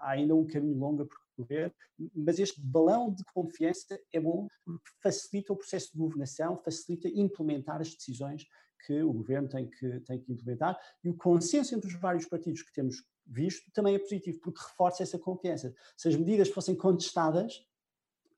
há 0.00 0.10
ainda 0.10 0.34
um 0.34 0.46
caminho 0.46 0.78
longo 0.78 1.02
a 1.02 1.06
percorrer, 1.06 1.74
mas 2.14 2.38
este 2.38 2.60
balão 2.60 3.12
de 3.12 3.22
confiança 3.34 4.00
é 4.12 4.20
bom 4.20 4.48
porque 4.64 4.88
facilita 5.02 5.52
o 5.52 5.56
processo 5.56 5.92
de 5.92 5.98
governação, 5.98 6.56
facilita 6.56 7.08
implementar 7.08 7.80
as 7.80 7.94
decisões 7.94 8.46
que 8.86 9.02
o 9.02 9.12
governo 9.12 9.48
tem 9.48 9.68
que, 9.68 10.00
tem 10.00 10.20
que 10.20 10.32
implementar 10.32 10.78
e 11.02 11.08
o 11.08 11.14
consenso 11.14 11.74
entre 11.74 11.88
os 11.88 12.00
vários 12.00 12.26
partidos 12.26 12.62
que 12.62 12.72
temos 12.72 12.96
visto 13.26 13.70
também 13.72 13.94
é 13.94 13.98
positivo, 13.98 14.38
porque 14.40 14.60
reforça 14.60 15.02
essa 15.02 15.18
confiança. 15.18 15.74
Se 15.96 16.08
as 16.08 16.16
medidas 16.16 16.48
fossem 16.48 16.74
contestadas, 16.76 17.66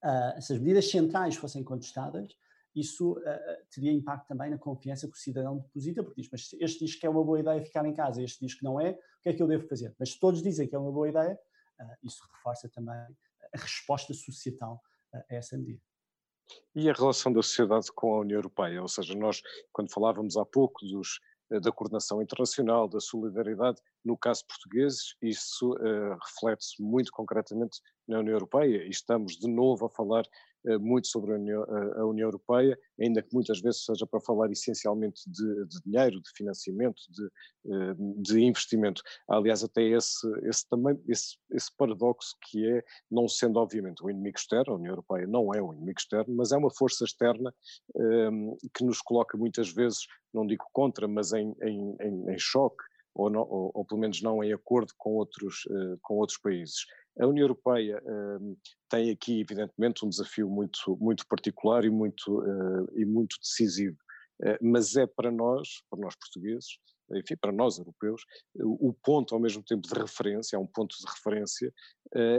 uh, 0.02 0.40
se 0.40 0.52
as 0.52 0.58
medidas 0.58 0.88
centrais 0.90 1.36
fossem 1.36 1.64
contestadas, 1.64 2.36
isso 2.74 3.12
uh, 3.12 3.22
teria 3.70 3.92
impacto 3.92 4.28
também 4.28 4.50
na 4.50 4.58
confiança 4.58 5.08
que 5.08 5.16
o 5.16 5.20
cidadão 5.20 5.58
deposita, 5.58 6.04
porque 6.04 6.20
diz, 6.20 6.30
mas 6.30 6.52
este 6.60 6.84
diz 6.84 6.94
que 6.94 7.06
é 7.06 7.10
uma 7.10 7.24
boa 7.24 7.40
ideia 7.40 7.62
ficar 7.62 7.84
em 7.84 7.94
casa, 7.94 8.22
este 8.22 8.44
diz 8.44 8.54
que 8.54 8.64
não 8.64 8.80
é, 8.80 8.90
o 8.90 9.22
que 9.22 9.28
é 9.30 9.32
que 9.32 9.42
eu 9.42 9.48
devo 9.48 9.66
fazer? 9.66 9.94
Mas 9.98 10.12
se 10.12 10.20
todos 10.20 10.42
dizem 10.42 10.68
que 10.68 10.74
é 10.76 10.78
uma 10.78 10.92
boa 10.92 11.08
ideia, 11.08 11.38
uh, 11.80 11.96
isso 12.02 12.22
reforça 12.32 12.68
também 12.68 12.94
a 12.94 13.58
resposta 13.58 14.14
societal 14.14 14.80
a 15.12 15.34
essa 15.34 15.56
medida. 15.56 15.80
E 16.74 16.90
a 16.90 16.92
relação 16.92 17.32
da 17.32 17.42
sociedade 17.42 17.90
com 17.94 18.14
a 18.14 18.20
União 18.20 18.38
Europeia? 18.38 18.82
Ou 18.82 18.88
seja, 18.88 19.14
nós, 19.14 19.40
quando 19.72 19.92
falávamos 19.92 20.36
há 20.36 20.44
pouco 20.44 20.84
dos, 20.84 21.18
da 21.50 21.72
coordenação 21.72 22.20
internacional, 22.20 22.88
da 22.88 23.00
solidariedade, 23.00 23.80
no 24.04 24.16
caso 24.16 24.44
português, 24.46 25.14
isso 25.22 25.72
uh, 25.72 26.16
reflete-se 26.24 26.82
muito 26.82 27.10
concretamente 27.12 27.80
na 28.06 28.18
União 28.18 28.34
Europeia 28.34 28.84
e 28.84 28.90
estamos 28.90 29.36
de 29.36 29.48
novo 29.48 29.86
a 29.86 29.90
falar 29.90 30.24
muito 30.80 31.06
sobre 31.08 31.32
a 31.32 31.36
União, 31.36 31.62
a 31.96 32.06
União, 32.06 32.26
Europeia, 32.26 32.78
ainda 33.00 33.22
que 33.22 33.32
muitas 33.32 33.60
vezes 33.60 33.84
seja 33.84 34.06
para 34.06 34.20
falar 34.20 34.50
essencialmente 34.50 35.22
de, 35.30 35.66
de 35.66 35.80
dinheiro, 35.84 36.20
de 36.20 36.30
financiamento, 36.34 37.00
de, 37.10 37.28
de, 38.18 38.42
investimento. 38.42 39.02
Aliás, 39.28 39.62
até 39.62 39.82
esse, 39.82 40.26
esse 40.44 40.68
também 40.68 41.00
esse, 41.08 41.36
esse, 41.52 41.70
paradoxo 41.76 42.34
que 42.48 42.66
é, 42.68 42.82
não 43.10 43.28
sendo 43.28 43.58
obviamente 43.58 44.04
um 44.04 44.10
inimigo 44.10 44.38
externo, 44.38 44.72
a 44.72 44.76
União 44.76 44.92
Europeia 44.92 45.26
não 45.26 45.54
é 45.54 45.62
um 45.62 45.72
inimigo 45.72 45.98
externo, 45.98 46.34
mas 46.34 46.52
é 46.52 46.56
uma 46.56 46.70
força 46.70 47.04
externa 47.04 47.54
que 48.74 48.84
nos 48.84 49.00
coloca 49.00 49.36
muitas 49.36 49.72
vezes, 49.72 50.06
não 50.32 50.46
digo 50.46 50.64
contra, 50.72 51.06
mas 51.06 51.32
em, 51.32 51.54
em, 51.62 51.96
em, 52.00 52.30
em 52.30 52.38
choque 52.38 52.82
ou, 53.16 53.30
não, 53.30 53.42
ou, 53.42 53.70
ou, 53.74 53.84
pelo 53.84 54.00
menos 54.00 54.20
não 54.22 54.44
em 54.44 54.52
acordo 54.52 54.92
com 54.98 55.14
outros, 55.14 55.64
uh, 55.66 55.98
com 56.02 56.14
outros 56.16 56.38
países. 56.38 56.84
A 57.18 57.26
União 57.26 57.44
Europeia 57.44 58.02
uh, 58.04 58.58
tem 58.88 59.10
aqui, 59.10 59.40
evidentemente, 59.40 60.04
um 60.04 60.08
desafio 60.08 60.48
muito, 60.48 60.96
muito 61.00 61.26
particular 61.26 61.84
e 61.84 61.90
muito, 61.90 62.40
uh, 62.40 62.98
e 62.98 63.04
muito 63.04 63.36
decisivo, 63.40 63.96
mas 64.60 64.96
é 64.96 65.06
para 65.06 65.30
nós, 65.30 65.82
para 65.88 65.98
nós 65.98 66.14
portugueses, 66.14 66.78
enfim, 67.14 67.36
para 67.40 67.52
nós 67.52 67.78
europeus, 67.78 68.22
o 68.54 68.92
ponto 68.92 69.34
ao 69.34 69.40
mesmo 69.40 69.62
tempo 69.62 69.88
de 69.88 69.98
referência, 69.98 70.56
é 70.56 70.58
um 70.58 70.66
ponto 70.66 70.94
de 70.94 71.06
referência 71.10 71.72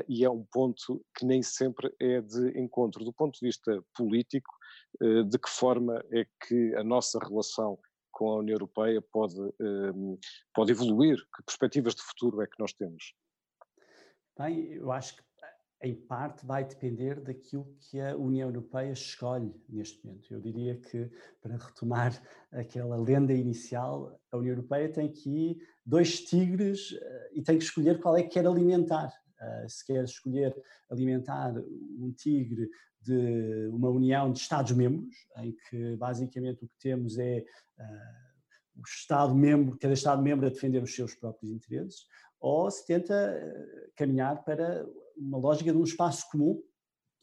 e 0.07 0.23
é 0.23 0.29
um 0.29 0.45
ponto 0.51 1.03
que 1.17 1.25
nem 1.25 1.41
sempre 1.41 1.91
é 1.99 2.21
de 2.21 2.59
encontro. 2.59 3.03
Do 3.03 3.11
ponto 3.11 3.39
de 3.39 3.47
vista 3.47 3.83
político, 3.95 4.53
de 5.01 5.39
que 5.39 5.49
forma 5.49 6.03
é 6.11 6.27
que 6.45 6.75
a 6.75 6.83
nossa 6.83 7.17
relação 7.17 7.79
com 8.11 8.29
a 8.29 8.39
União 8.39 8.55
Europeia 8.55 9.01
pode, 9.11 9.39
um, 9.59 10.19
pode 10.53 10.71
evoluir? 10.71 11.17
Que 11.35 11.43
perspectivas 11.45 11.95
de 11.95 12.01
futuro 12.01 12.41
é 12.41 12.47
que 12.47 12.59
nós 12.59 12.73
temos? 12.73 13.13
Bem, 14.37 14.73
eu 14.73 14.91
acho 14.91 15.15
que 15.15 15.23
em 15.81 15.93
parte 15.93 16.45
vai 16.45 16.65
depender 16.65 17.21
daquilo 17.21 17.67
que 17.79 17.99
a 17.99 18.15
União 18.15 18.49
Europeia 18.49 18.91
escolhe 18.91 19.53
neste 19.69 20.03
momento. 20.03 20.33
Eu 20.33 20.41
diria 20.41 20.75
que, 20.75 21.09
para 21.41 21.55
retomar 21.55 22.19
aquela 22.51 22.97
lenda 22.97 23.33
inicial, 23.33 24.19
a 24.31 24.37
União 24.37 24.53
Europeia 24.53 24.91
tem 24.91 25.07
aqui 25.07 25.59
dois 25.85 26.21
tigres 26.21 26.93
eh, 26.99 27.29
e 27.33 27.41
tem 27.43 27.57
que 27.57 27.63
escolher 27.63 27.99
qual 27.99 28.17
é 28.17 28.23
que 28.23 28.29
quer 28.29 28.47
alimentar. 28.47 29.13
Uh, 29.39 29.69
se 29.69 29.85
quer 29.85 30.03
escolher 30.03 30.55
alimentar 30.89 31.53
um 31.99 32.11
tigre 32.11 32.67
de 32.99 33.69
uma 33.71 33.87
união 33.87 34.31
de 34.31 34.39
Estados-membros, 34.39 35.15
em 35.37 35.55
que 35.69 35.95
basicamente 35.95 36.65
o 36.65 36.67
que 36.67 36.79
temos 36.79 37.19
é 37.19 37.45
uh, 37.77 38.79
o 38.79 38.81
Estado-membro, 38.81 39.77
cada 39.77 39.93
Estado-membro 39.93 40.47
a 40.47 40.49
defender 40.49 40.81
os 40.81 40.95
seus 40.95 41.13
próprios 41.13 41.51
interesses, 41.51 42.07
ou 42.39 42.69
se 42.71 42.83
tenta 42.87 43.13
caminhar 43.95 44.43
para 44.43 44.83
uma 45.17 45.37
lógica 45.37 45.71
de 45.71 45.77
um 45.77 45.83
espaço 45.83 46.29
comum 46.31 46.61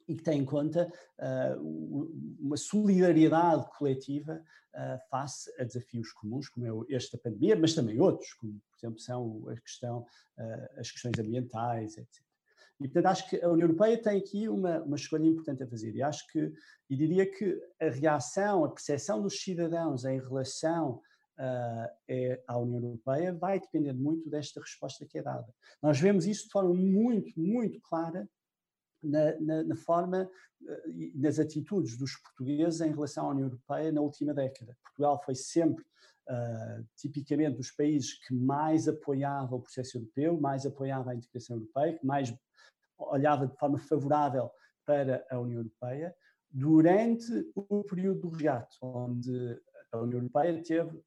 e 0.07 0.15
que 0.15 0.23
tem 0.23 0.41
em 0.41 0.45
conta 0.45 0.93
uh, 1.19 2.37
uma 2.41 2.57
solidariedade 2.57 3.67
coletiva 3.79 4.43
uh, 4.75 5.09
face 5.09 5.51
a 5.59 5.65
desafios 5.65 6.13
comuns, 6.13 6.49
como 6.49 6.67
é 6.91 6.95
esta 6.95 7.17
pandemia, 7.17 7.57
mas 7.57 7.75
também 7.75 8.01
outros, 8.01 8.33
como, 8.35 8.61
por 8.71 8.79
exemplo, 8.79 9.01
são 9.01 9.49
a 9.49 9.57
questão, 9.61 10.01
uh, 10.39 10.81
as 10.81 10.91
questões 10.91 11.19
ambientais, 11.19 11.97
etc. 11.97 12.25
E, 12.81 12.89
portanto, 12.89 13.07
acho 13.07 13.31
que 13.31 13.41
a 13.41 13.49
União 13.49 13.69
Europeia 13.69 14.03
tem 14.03 14.19
aqui 14.19 14.49
uma, 14.49 14.83
uma 14.83 14.97
escolha 14.97 15.25
importante 15.27 15.63
a 15.63 15.67
fazer. 15.67 15.95
E 15.95 16.03
acho 16.03 16.27
que, 16.31 16.53
e 16.91 16.97
diria 16.97 17.25
que 17.25 17.59
a 17.81 17.89
reação, 17.89 18.65
a 18.65 18.69
percepção 18.69 19.23
dos 19.23 19.41
cidadãos 19.41 20.05
em 20.05 20.19
relação 20.19 21.01
é, 22.09 22.43
à 22.47 22.59
União 22.59 22.81
Europeia 22.81 23.33
vai 23.33 23.59
depender 23.59 23.93
muito 23.93 24.29
desta 24.31 24.61
resposta 24.61 25.05
que 25.07 25.19
é 25.19 25.23
dada. 25.23 25.53
Nós 25.83 25.99
vemos 25.99 26.27
isso 26.27 26.45
de 26.45 26.51
forma 26.51 26.75
muito, 26.75 27.39
muito 27.39 27.81
clara 27.81 28.29
na, 29.03 29.39
na, 29.41 29.65
na 29.65 29.77
forma 29.77 30.31
e 30.87 31.09
uh, 31.09 31.21
nas 31.21 31.39
atitudes 31.39 31.97
dos 31.97 32.17
portugueses 32.17 32.81
em 32.81 32.91
relação 32.91 33.27
à 33.27 33.31
União 33.31 33.49
Europeia 33.49 33.93
na 33.93 34.01
última 34.01 34.33
década. 34.33 34.77
Portugal 34.83 35.21
foi 35.25 35.35
sempre 35.35 35.85
Uh, 36.27 36.83
tipicamente 36.97 37.59
dos 37.59 37.71
países 37.71 38.15
que 38.15 38.33
mais 38.33 38.89
apoiava 38.89 39.57
o 39.57 39.61
processo 39.61 39.99
europeu, 39.99 40.41
mais 40.41 40.65
apoiava 40.65 41.11
a 41.11 41.15
integração 41.15 41.57
europeia, 41.57 41.99
que 41.99 42.07
mais 42.07 42.35
olhava 42.99 43.47
de 43.47 43.55
forma 43.59 43.77
favorável 43.77 44.51
para 44.87 45.23
a 45.31 45.39
União 45.39 45.59
Europeia 45.59 46.17
durante 46.51 47.31
o 47.55 47.85
período 47.85 48.21
do 48.21 48.29
resgate, 48.31 48.79
onde 48.81 49.61
a 49.95 50.03
União 50.03 50.19
Europeia 50.19 50.63
teve 50.63 50.91
uh, 50.91 51.03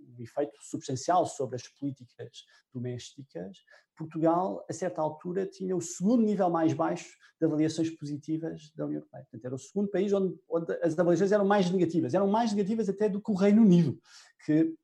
um 0.00 0.22
efeito 0.22 0.56
substancial 0.62 1.26
sobre 1.26 1.56
as 1.56 1.66
políticas 1.68 2.44
domésticas. 2.72 3.58
Portugal, 3.96 4.64
a 4.68 4.72
certa 4.72 5.00
altura, 5.00 5.46
tinha 5.46 5.76
o 5.76 5.80
segundo 5.80 6.22
nível 6.22 6.48
mais 6.48 6.72
baixo 6.72 7.16
de 7.38 7.46
avaliações 7.46 7.90
positivas 7.90 8.72
da 8.74 8.86
União 8.86 9.00
Europeia. 9.00 9.24
Portanto, 9.24 9.44
era 9.44 9.54
o 9.54 9.58
segundo 9.58 9.88
país 9.88 10.12
onde, 10.12 10.38
onde 10.48 10.72
as 10.82 10.98
avaliações 10.98 11.32
eram 11.32 11.44
mais 11.44 11.70
negativas, 11.70 12.14
eram 12.14 12.28
mais 12.28 12.52
negativas 12.52 12.88
até 12.88 13.08
do 13.08 13.20
que 13.20 13.30
o 13.30 13.34
Reino 13.34 13.62
Unido, 13.62 14.00
que, 14.44 14.74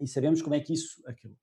e 0.00 0.06
sabemos 0.06 0.42
como 0.42 0.54
é 0.54 0.60
que 0.60 0.72
isso 0.72 1.02
acabou. 1.06 1.38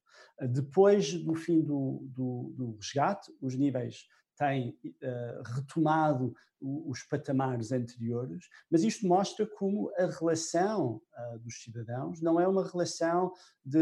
Depois 0.50 1.14
do 1.14 1.36
fim 1.36 1.62
do, 1.62 2.04
do, 2.10 2.54
do 2.56 2.76
resgate, 2.78 3.32
os 3.40 3.56
níveis 3.56 4.08
tem 4.42 4.76
uh, 4.86 5.44
retomado 5.56 6.34
os 6.60 7.04
patamares 7.04 7.72
anteriores, 7.72 8.48
mas 8.72 8.84
isto 8.84 9.08
mostra 9.08 9.46
como 9.46 9.92
a 9.98 10.08
relação 10.08 11.00
uh, 11.16 11.40
dos 11.40 11.62
cidadãos 11.62 12.22
não 12.22 12.40
é 12.40 12.48
uma 12.48 12.68
relação 12.68 13.32
de 13.64 13.80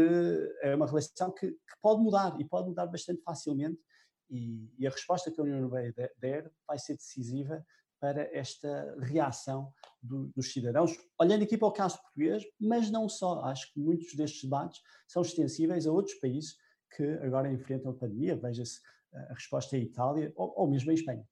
é 0.60 0.74
uma 0.74 0.86
relação 0.86 1.30
que, 1.30 1.50
que 1.50 1.80
pode 1.80 2.02
mudar 2.02 2.38
e 2.38 2.44
pode 2.44 2.68
mudar 2.68 2.86
bastante 2.86 3.22
facilmente 3.22 3.80
e, 4.28 4.70
e, 4.78 4.86
a 4.86 4.90
resposta 4.90 5.30
que 5.30 5.40
a 5.40 5.44
União 5.44 5.58
Europeia 5.58 6.12
der 6.18 6.52
vai 6.66 6.78
ser 6.78 6.94
decisiva 6.94 7.64
para 7.98 8.22
esta 8.36 8.96
reação 9.00 9.72
do, 10.00 10.28
dos 10.28 10.52
cidadãos, 10.52 10.96
olhando 11.18 11.42
aqui 11.42 11.58
para 11.58 11.68
o 11.68 11.72
caso 11.72 12.00
português, 12.00 12.44
mas 12.58 12.90
não 12.90 13.08
só. 13.08 13.42
Acho 13.44 13.72
que 13.72 13.80
muitos 13.80 14.14
destes 14.14 14.44
debates 14.44 14.80
são 15.06 15.22
extensíveis 15.22 15.86
a 15.86 15.92
outros 15.92 16.14
países 16.16 16.56
que 16.96 17.04
agora 17.22 17.52
enfrentam 17.52 17.90
a 17.90 17.94
pandemia. 17.94 18.36
Veja-se 18.36 18.80
a 19.12 19.34
resposta 19.34 19.76
é 19.76 19.80
a 19.80 19.82
Itália 19.82 20.32
ou, 20.36 20.52
ou 20.56 20.68
mesmo 20.68 20.90
a 20.90 20.94
Espanha. 20.94 21.26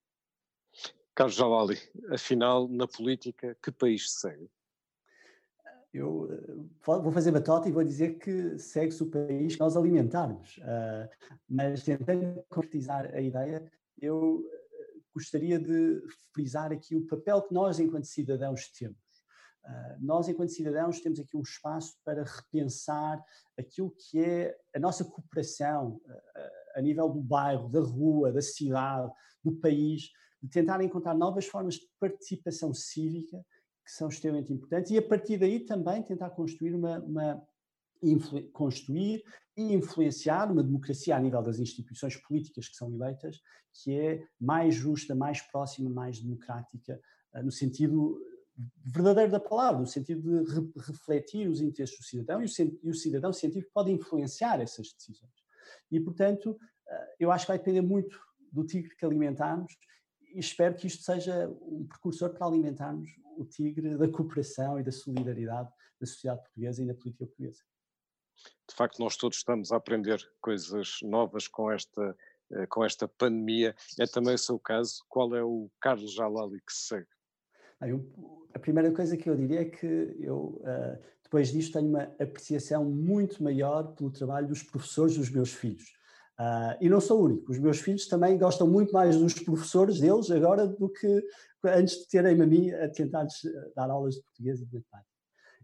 Carlos 1.14 1.34
Javali, 1.34 1.76
afinal, 2.10 2.68
na 2.68 2.86
política, 2.86 3.56
que 3.60 3.72
país 3.72 4.12
se 4.12 4.20
segue? 4.20 4.48
Eu 5.92 6.30
eh, 6.30 6.54
vou 6.84 7.10
fazer 7.10 7.32
batota 7.32 7.68
e 7.68 7.72
vou 7.72 7.82
dizer 7.82 8.18
que 8.18 8.58
segue-se 8.58 9.02
o 9.02 9.10
país 9.10 9.54
que 9.54 9.60
nós 9.60 9.76
alimentarmos, 9.76 10.58
uh, 10.58 11.08
mas 11.48 11.82
tentando 11.82 12.44
concretizar 12.48 13.12
a 13.12 13.20
ideia, 13.20 13.68
eu 14.00 14.44
eh, 14.48 15.00
gostaria 15.12 15.58
de 15.58 16.00
frisar 16.32 16.70
aqui 16.70 16.94
o 16.94 17.06
papel 17.06 17.42
que 17.42 17.52
nós, 17.52 17.80
enquanto 17.80 18.04
cidadãos, 18.04 18.68
temos. 18.70 18.96
Nós, 20.00 20.28
enquanto 20.28 20.50
cidadãos, 20.50 21.00
temos 21.00 21.20
aqui 21.20 21.36
um 21.36 21.42
espaço 21.42 21.98
para 22.02 22.22
repensar 22.22 23.22
aquilo 23.58 23.90
que 23.90 24.18
é 24.18 24.56
a 24.74 24.78
nossa 24.78 25.04
cooperação, 25.04 26.00
a 26.78 26.82
nível 26.82 27.08
do 27.08 27.20
bairro, 27.20 27.68
da 27.68 27.80
rua, 27.80 28.32
da 28.32 28.40
cidade, 28.40 29.12
do 29.42 29.52
país, 29.52 30.10
de 30.42 30.48
tentar 30.48 30.82
encontrar 30.82 31.14
novas 31.14 31.46
formas 31.46 31.74
de 31.74 31.86
participação 31.98 32.72
cívica 32.72 33.44
que 33.84 33.92
são 33.92 34.08
extremamente 34.08 34.52
importantes 34.52 34.90
e 34.90 34.98
a 34.98 35.02
partir 35.02 35.38
daí 35.38 35.60
também 35.60 36.02
tentar 36.02 36.30
construir 36.30 36.74
uma, 36.74 36.98
uma, 37.00 37.42
construir 38.52 39.24
e 39.56 39.74
influenciar 39.74 40.52
uma 40.52 40.62
democracia 40.62 41.16
a 41.16 41.20
nível 41.20 41.42
das 41.42 41.58
instituições 41.58 42.16
políticas 42.16 42.68
que 42.68 42.76
são 42.76 42.92
eleitas, 42.92 43.40
que 43.72 43.98
é 43.98 44.22
mais 44.40 44.74
justa, 44.74 45.14
mais 45.14 45.40
próxima, 45.40 45.90
mais 45.90 46.20
democrática, 46.20 47.00
uh, 47.34 47.42
no 47.42 47.50
sentido 47.50 48.20
verdadeiro 48.84 49.32
da 49.32 49.40
palavra, 49.40 49.80
no 49.80 49.86
sentido 49.86 50.20
de 50.44 50.52
re 50.52 50.72
refletir 50.76 51.48
os 51.48 51.60
interesses 51.60 51.96
do 51.96 52.04
cidadão 52.04 52.42
e 52.42 52.46
o, 52.46 52.78
e 52.82 52.90
o 52.90 52.94
cidadão 52.94 53.32
científico 53.32 53.72
pode 53.72 53.90
influenciar 53.90 54.60
essas 54.60 54.92
decisões. 54.92 55.47
E, 55.90 56.00
portanto, 56.00 56.50
uh, 56.52 57.06
eu 57.18 57.30
acho 57.30 57.46
que 57.46 57.52
vai 57.52 57.58
depender 57.58 57.82
muito 57.82 58.18
do 58.52 58.64
tigre 58.64 58.94
que 58.96 59.04
alimentarmos 59.04 59.72
e 60.34 60.38
espero 60.38 60.74
que 60.74 60.86
isto 60.86 61.02
seja 61.02 61.48
um 61.62 61.86
precursor 61.86 62.30
para 62.30 62.46
alimentarmos 62.46 63.10
o 63.36 63.44
tigre 63.44 63.96
da 63.96 64.08
cooperação 64.08 64.78
e 64.78 64.82
da 64.82 64.92
solidariedade 64.92 65.70
da 66.00 66.06
sociedade 66.06 66.42
portuguesa 66.42 66.82
e 66.82 66.86
da 66.86 66.94
política 66.94 67.26
portuguesa. 67.26 67.62
De 68.68 68.74
facto, 68.74 68.98
nós 69.00 69.16
todos 69.16 69.38
estamos 69.38 69.72
a 69.72 69.76
aprender 69.76 70.20
coisas 70.40 70.98
novas 71.02 71.48
com 71.48 71.70
esta, 71.70 72.16
eh, 72.52 72.66
com 72.66 72.84
esta 72.84 73.08
pandemia. 73.08 73.74
É 73.98 74.06
também 74.06 74.34
o 74.34 74.38
seu 74.38 74.58
caso. 74.58 75.04
Qual 75.08 75.34
é 75.34 75.42
o 75.42 75.68
Carlos 75.80 76.14
Jalali 76.14 76.60
que 76.60 76.72
se 76.72 76.88
segue? 76.88 77.08
a 78.54 78.58
primeira 78.58 78.90
coisa 78.90 79.16
que 79.16 79.30
eu 79.30 79.36
diria 79.36 79.60
é 79.60 79.64
que 79.64 79.86
eu, 80.18 80.60
eh, 80.64 81.00
depois 81.28 81.52
disto, 81.52 81.74
tenho 81.74 81.90
uma 81.90 82.04
apreciação 82.18 82.86
muito 82.86 83.42
maior 83.42 83.94
pelo 83.94 84.10
trabalho 84.10 84.48
dos 84.48 84.62
professores 84.62 85.14
dos 85.14 85.28
meus 85.28 85.52
filhos. 85.52 85.84
Uh, 86.40 86.72
e 86.80 86.88
não 86.88 87.02
sou 87.02 87.20
o 87.20 87.24
único, 87.26 87.52
os 87.52 87.58
meus 87.58 87.80
filhos 87.80 88.06
também 88.06 88.38
gostam 88.38 88.66
muito 88.66 88.92
mais 88.92 89.18
dos 89.18 89.34
professores 89.34 90.00
deles 90.00 90.30
agora 90.30 90.66
do 90.66 90.88
que 90.88 91.22
antes 91.64 91.98
de 91.98 92.08
terem 92.08 92.40
a 92.40 92.46
mim 92.46 92.70
a 92.70 92.88
tentar 92.88 93.26
dar 93.74 93.90
aulas 93.90 94.14
de 94.14 94.22
português 94.22 94.60
e 94.60 94.64
de 94.64 94.74
matemática. 94.74 95.10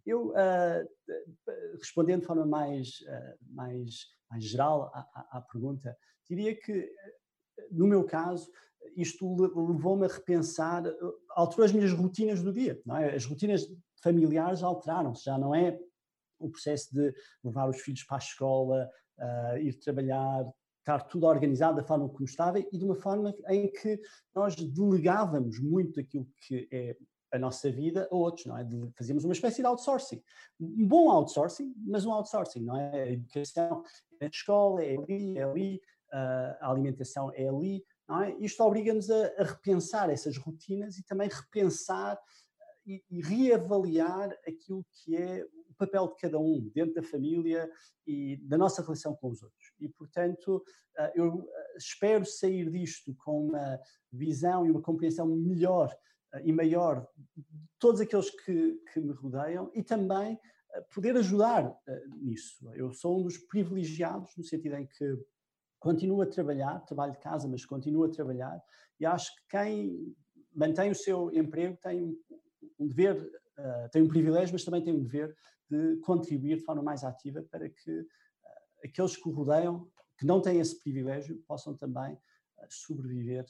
Eu, 0.05 0.33
uh, 0.33 1.79
respondendo 1.79 2.21
de 2.21 2.27
forma 2.27 2.45
mais, 2.45 3.01
uh, 3.01 3.55
mais, 3.55 4.09
mais 4.31 4.45
geral 4.45 4.91
à, 4.93 4.99
à, 5.15 5.39
à, 5.39 5.41
pergunta, 5.41 5.97
diria 6.29 6.55
que, 6.55 6.93
no 7.71 7.87
meu 7.87 8.05
caso, 8.05 8.51
isto 8.97 9.35
levou-me 9.35 10.05
a 10.05 10.09
repensar, 10.09 10.83
alterou 11.31 11.65
as 11.65 11.73
minhas 11.73 11.93
rotinas 11.93 12.43
do 12.43 12.53
dia. 12.53 12.79
É? 13.01 13.15
As 13.15 13.25
rotinas 13.25 13.67
familiares 14.05 14.63
alteraram-se, 14.63 15.25
já 15.25 15.37
não 15.37 15.55
é 15.55 15.77
o 16.39 16.51
processo 16.51 16.95
de 16.95 17.13
levar 17.43 17.69
os 17.69 17.81
filhos 17.81 18.05
para 18.05 18.19
a 18.19 18.19
escola, 18.19 18.91
uh, 19.19 19.57
ir 19.59 19.75
trabalhar, 19.81 20.45
estar 20.81 21.01
tudo 21.05 21.27
organizado 21.27 21.77
da 21.77 21.83
forma 21.83 22.09
como 22.09 22.25
estava 22.25 22.59
e 22.59 22.71
de 22.71 22.85
uma 22.85 22.95
forma 22.95 23.35
em 23.49 23.73
que 23.73 23.99
nós 24.35 24.55
delegávamos 24.55 25.59
muito 25.59 25.99
aquilo 25.99 26.29
que 26.47 26.69
é 26.71 26.97
a 27.33 27.39
nossa 27.39 27.71
vida 27.71 28.07
a 28.13 28.15
outros, 28.15 28.47
não 28.47 28.57
é? 28.57 28.65
Fazíamos 28.97 29.25
uma 29.25 29.33
espécie 29.33 29.61
de 29.61 29.67
outsourcing. 29.67 30.23
Um 30.61 30.87
bom 30.87 31.11
outsourcing, 31.11 31.75
mas 31.85 32.05
um 32.05 32.13
outsourcing, 32.13 32.61
não 32.61 32.79
é? 32.79 33.03
A 33.03 33.11
educação 33.11 33.83
é 34.21 34.27
a 34.27 34.29
escola, 34.29 34.85
é 34.85 34.97
ali, 34.97 35.39
é 35.39 35.43
ali, 35.43 35.81
a 36.13 36.71
alimentação 36.71 37.33
é 37.35 37.49
ali, 37.49 37.85
não 38.09 38.23
é? 38.23 38.37
Isto 38.39 38.63
obriga-nos 38.63 39.11
a, 39.11 39.27
a, 39.39 39.45
repensar 39.45 40.11
essas 40.11 40.37
rotinas 40.37 40.97
e 40.99 41.05
também 41.05 41.29
repensar 41.29 42.21
e, 42.87 43.03
e 43.11 43.21
reavaliar 43.21 44.31
aquilo 44.47 44.85
que 44.93 45.17
é 45.17 45.45
o 45.69 45.75
papel 45.77 46.09
de 46.09 46.17
cada 46.17 46.39
um 46.39 46.71
dentro 46.75 46.95
da 46.95 47.03
família 47.03 47.71
e 48.07 48.37
da 48.47 48.57
nossa 48.57 48.83
relação 48.83 49.15
com 49.17 49.31
os 49.31 49.43
outros. 49.43 49.73
E, 49.81 49.89
portanto, 49.89 50.63
eh, 50.97 51.13
eu 51.17 51.41
eh, 51.41 51.77
espero 51.77 52.25
sair 52.25 52.71
disto 52.71 53.15
com 53.17 53.49
uma 53.49 53.79
visão 54.13 54.67
e 54.67 54.71
uma 54.71 54.83
compreensão 54.83 55.27
melhor 55.27 55.95
eh, 56.35 56.43
e 56.45 56.53
maior 56.53 57.07
de 57.37 57.45
todos 57.79 58.01
aqueles 58.01 58.31
que, 58.31 58.81
que 58.93 59.01
me 59.01 59.13
rodeiam 59.13 59.71
e 59.75 59.83
também 59.83 60.39
poder 60.93 61.17
ajudar 61.17 61.73
nisso. 62.21 62.69
Eu 62.75 62.93
sou 62.93 63.21
um 63.21 63.23
dos 63.23 63.39
privilegiados, 63.39 64.33
no 64.37 64.43
sentido 64.43 64.75
em 64.75 64.87
que 64.89 65.17
continuo 65.79 66.21
a 66.21 66.27
trabalhar, 66.27 66.81
trabalho 66.81 67.13
de 67.13 67.21
casa, 67.21 67.47
mas 67.47 67.65
continuo 67.65 68.05
a 68.05 68.11
trabalhar, 68.11 68.61
e 68.99 69.07
acho 69.07 69.33
que 69.37 69.43
quem 69.51 70.17
mantém 70.53 70.91
o 70.91 70.95
seu 70.95 71.31
emprego 71.33 71.79
tem 71.81 72.17
um 72.85 72.89
dever, 72.89 73.17
uh, 73.59 73.89
tem 73.91 74.03
um 74.03 74.09
privilégio, 74.09 74.53
mas 74.53 74.65
também 74.65 74.83
tem 74.83 74.95
um 74.95 75.03
dever 75.03 75.35
de 75.71 75.97
contribuir 75.99 76.59
de 76.59 76.65
forma 76.65 76.83
mais 76.83 77.03
ativa 77.03 77.43
para 77.43 77.69
que 77.69 78.01
uh, 78.01 78.07
aqueles 78.85 79.17
que 79.17 79.29
o 79.29 79.33
rodeiam, 79.33 79.91
que 80.19 80.27
não 80.27 80.41
têm 80.41 80.61
esse 80.61 80.79
privilégio, 80.79 81.43
possam 81.47 81.77
também 81.77 82.15
uh, 82.15 82.67
sobreviver 82.69 83.47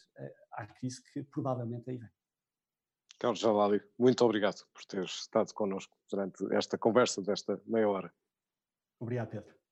à 0.52 0.66
crise 0.66 1.02
que 1.12 1.22
provavelmente 1.24 1.90
aí 1.90 1.98
vem. 1.98 2.10
Carlos 3.18 3.40
Jalali, 3.40 3.80
muito 3.98 4.24
obrigado 4.24 4.66
por 4.72 4.84
ter 4.84 5.04
estado 5.04 5.52
connosco 5.54 5.96
durante 6.10 6.52
esta 6.54 6.76
conversa 6.76 7.22
desta 7.22 7.60
meia 7.66 7.88
hora. 7.88 8.12
Obrigado, 9.00 9.30
Pedro. 9.30 9.63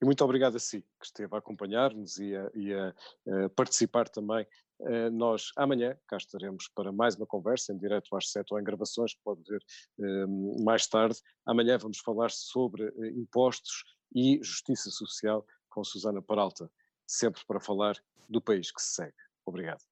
E 0.00 0.04
muito 0.04 0.24
obrigado 0.24 0.56
a 0.56 0.58
si, 0.58 0.80
que 0.98 1.06
esteve 1.06 1.34
a 1.34 1.38
acompanhar-nos 1.38 2.18
e 2.18 2.34
a, 2.34 2.50
e 2.54 2.72
a, 2.72 2.88
a 2.88 3.48
participar 3.50 4.08
também 4.08 4.46
eh, 4.82 5.10
nós 5.10 5.50
amanhã 5.56 5.96
cá 6.06 6.16
estaremos 6.16 6.68
para 6.74 6.90
mais 6.90 7.14
uma 7.14 7.26
conversa 7.26 7.72
em 7.72 7.78
direto 7.78 8.14
às 8.16 8.30
sete 8.30 8.52
ou 8.52 8.58
em 8.58 8.64
gravações 8.64 9.14
que 9.14 9.20
pode 9.22 9.42
ver 9.42 9.62
ehm, 9.98 10.62
mais 10.64 10.86
tarde. 10.86 11.18
Amanhã 11.44 11.76
vamos 11.76 11.98
falar 11.98 12.30
sobre 12.30 12.84
eh, 12.84 13.10
impostos 13.10 13.84
e 14.14 14.38
justiça 14.42 14.90
social 14.90 15.44
com 15.68 15.84
Susana 15.84 16.22
Paralta, 16.22 16.70
sempre 17.06 17.42
para 17.46 17.60
falar 17.60 17.96
do 18.28 18.40
país 18.40 18.72
que 18.72 18.80
se 18.80 18.94
segue. 18.94 19.16
Obrigado. 19.44 19.89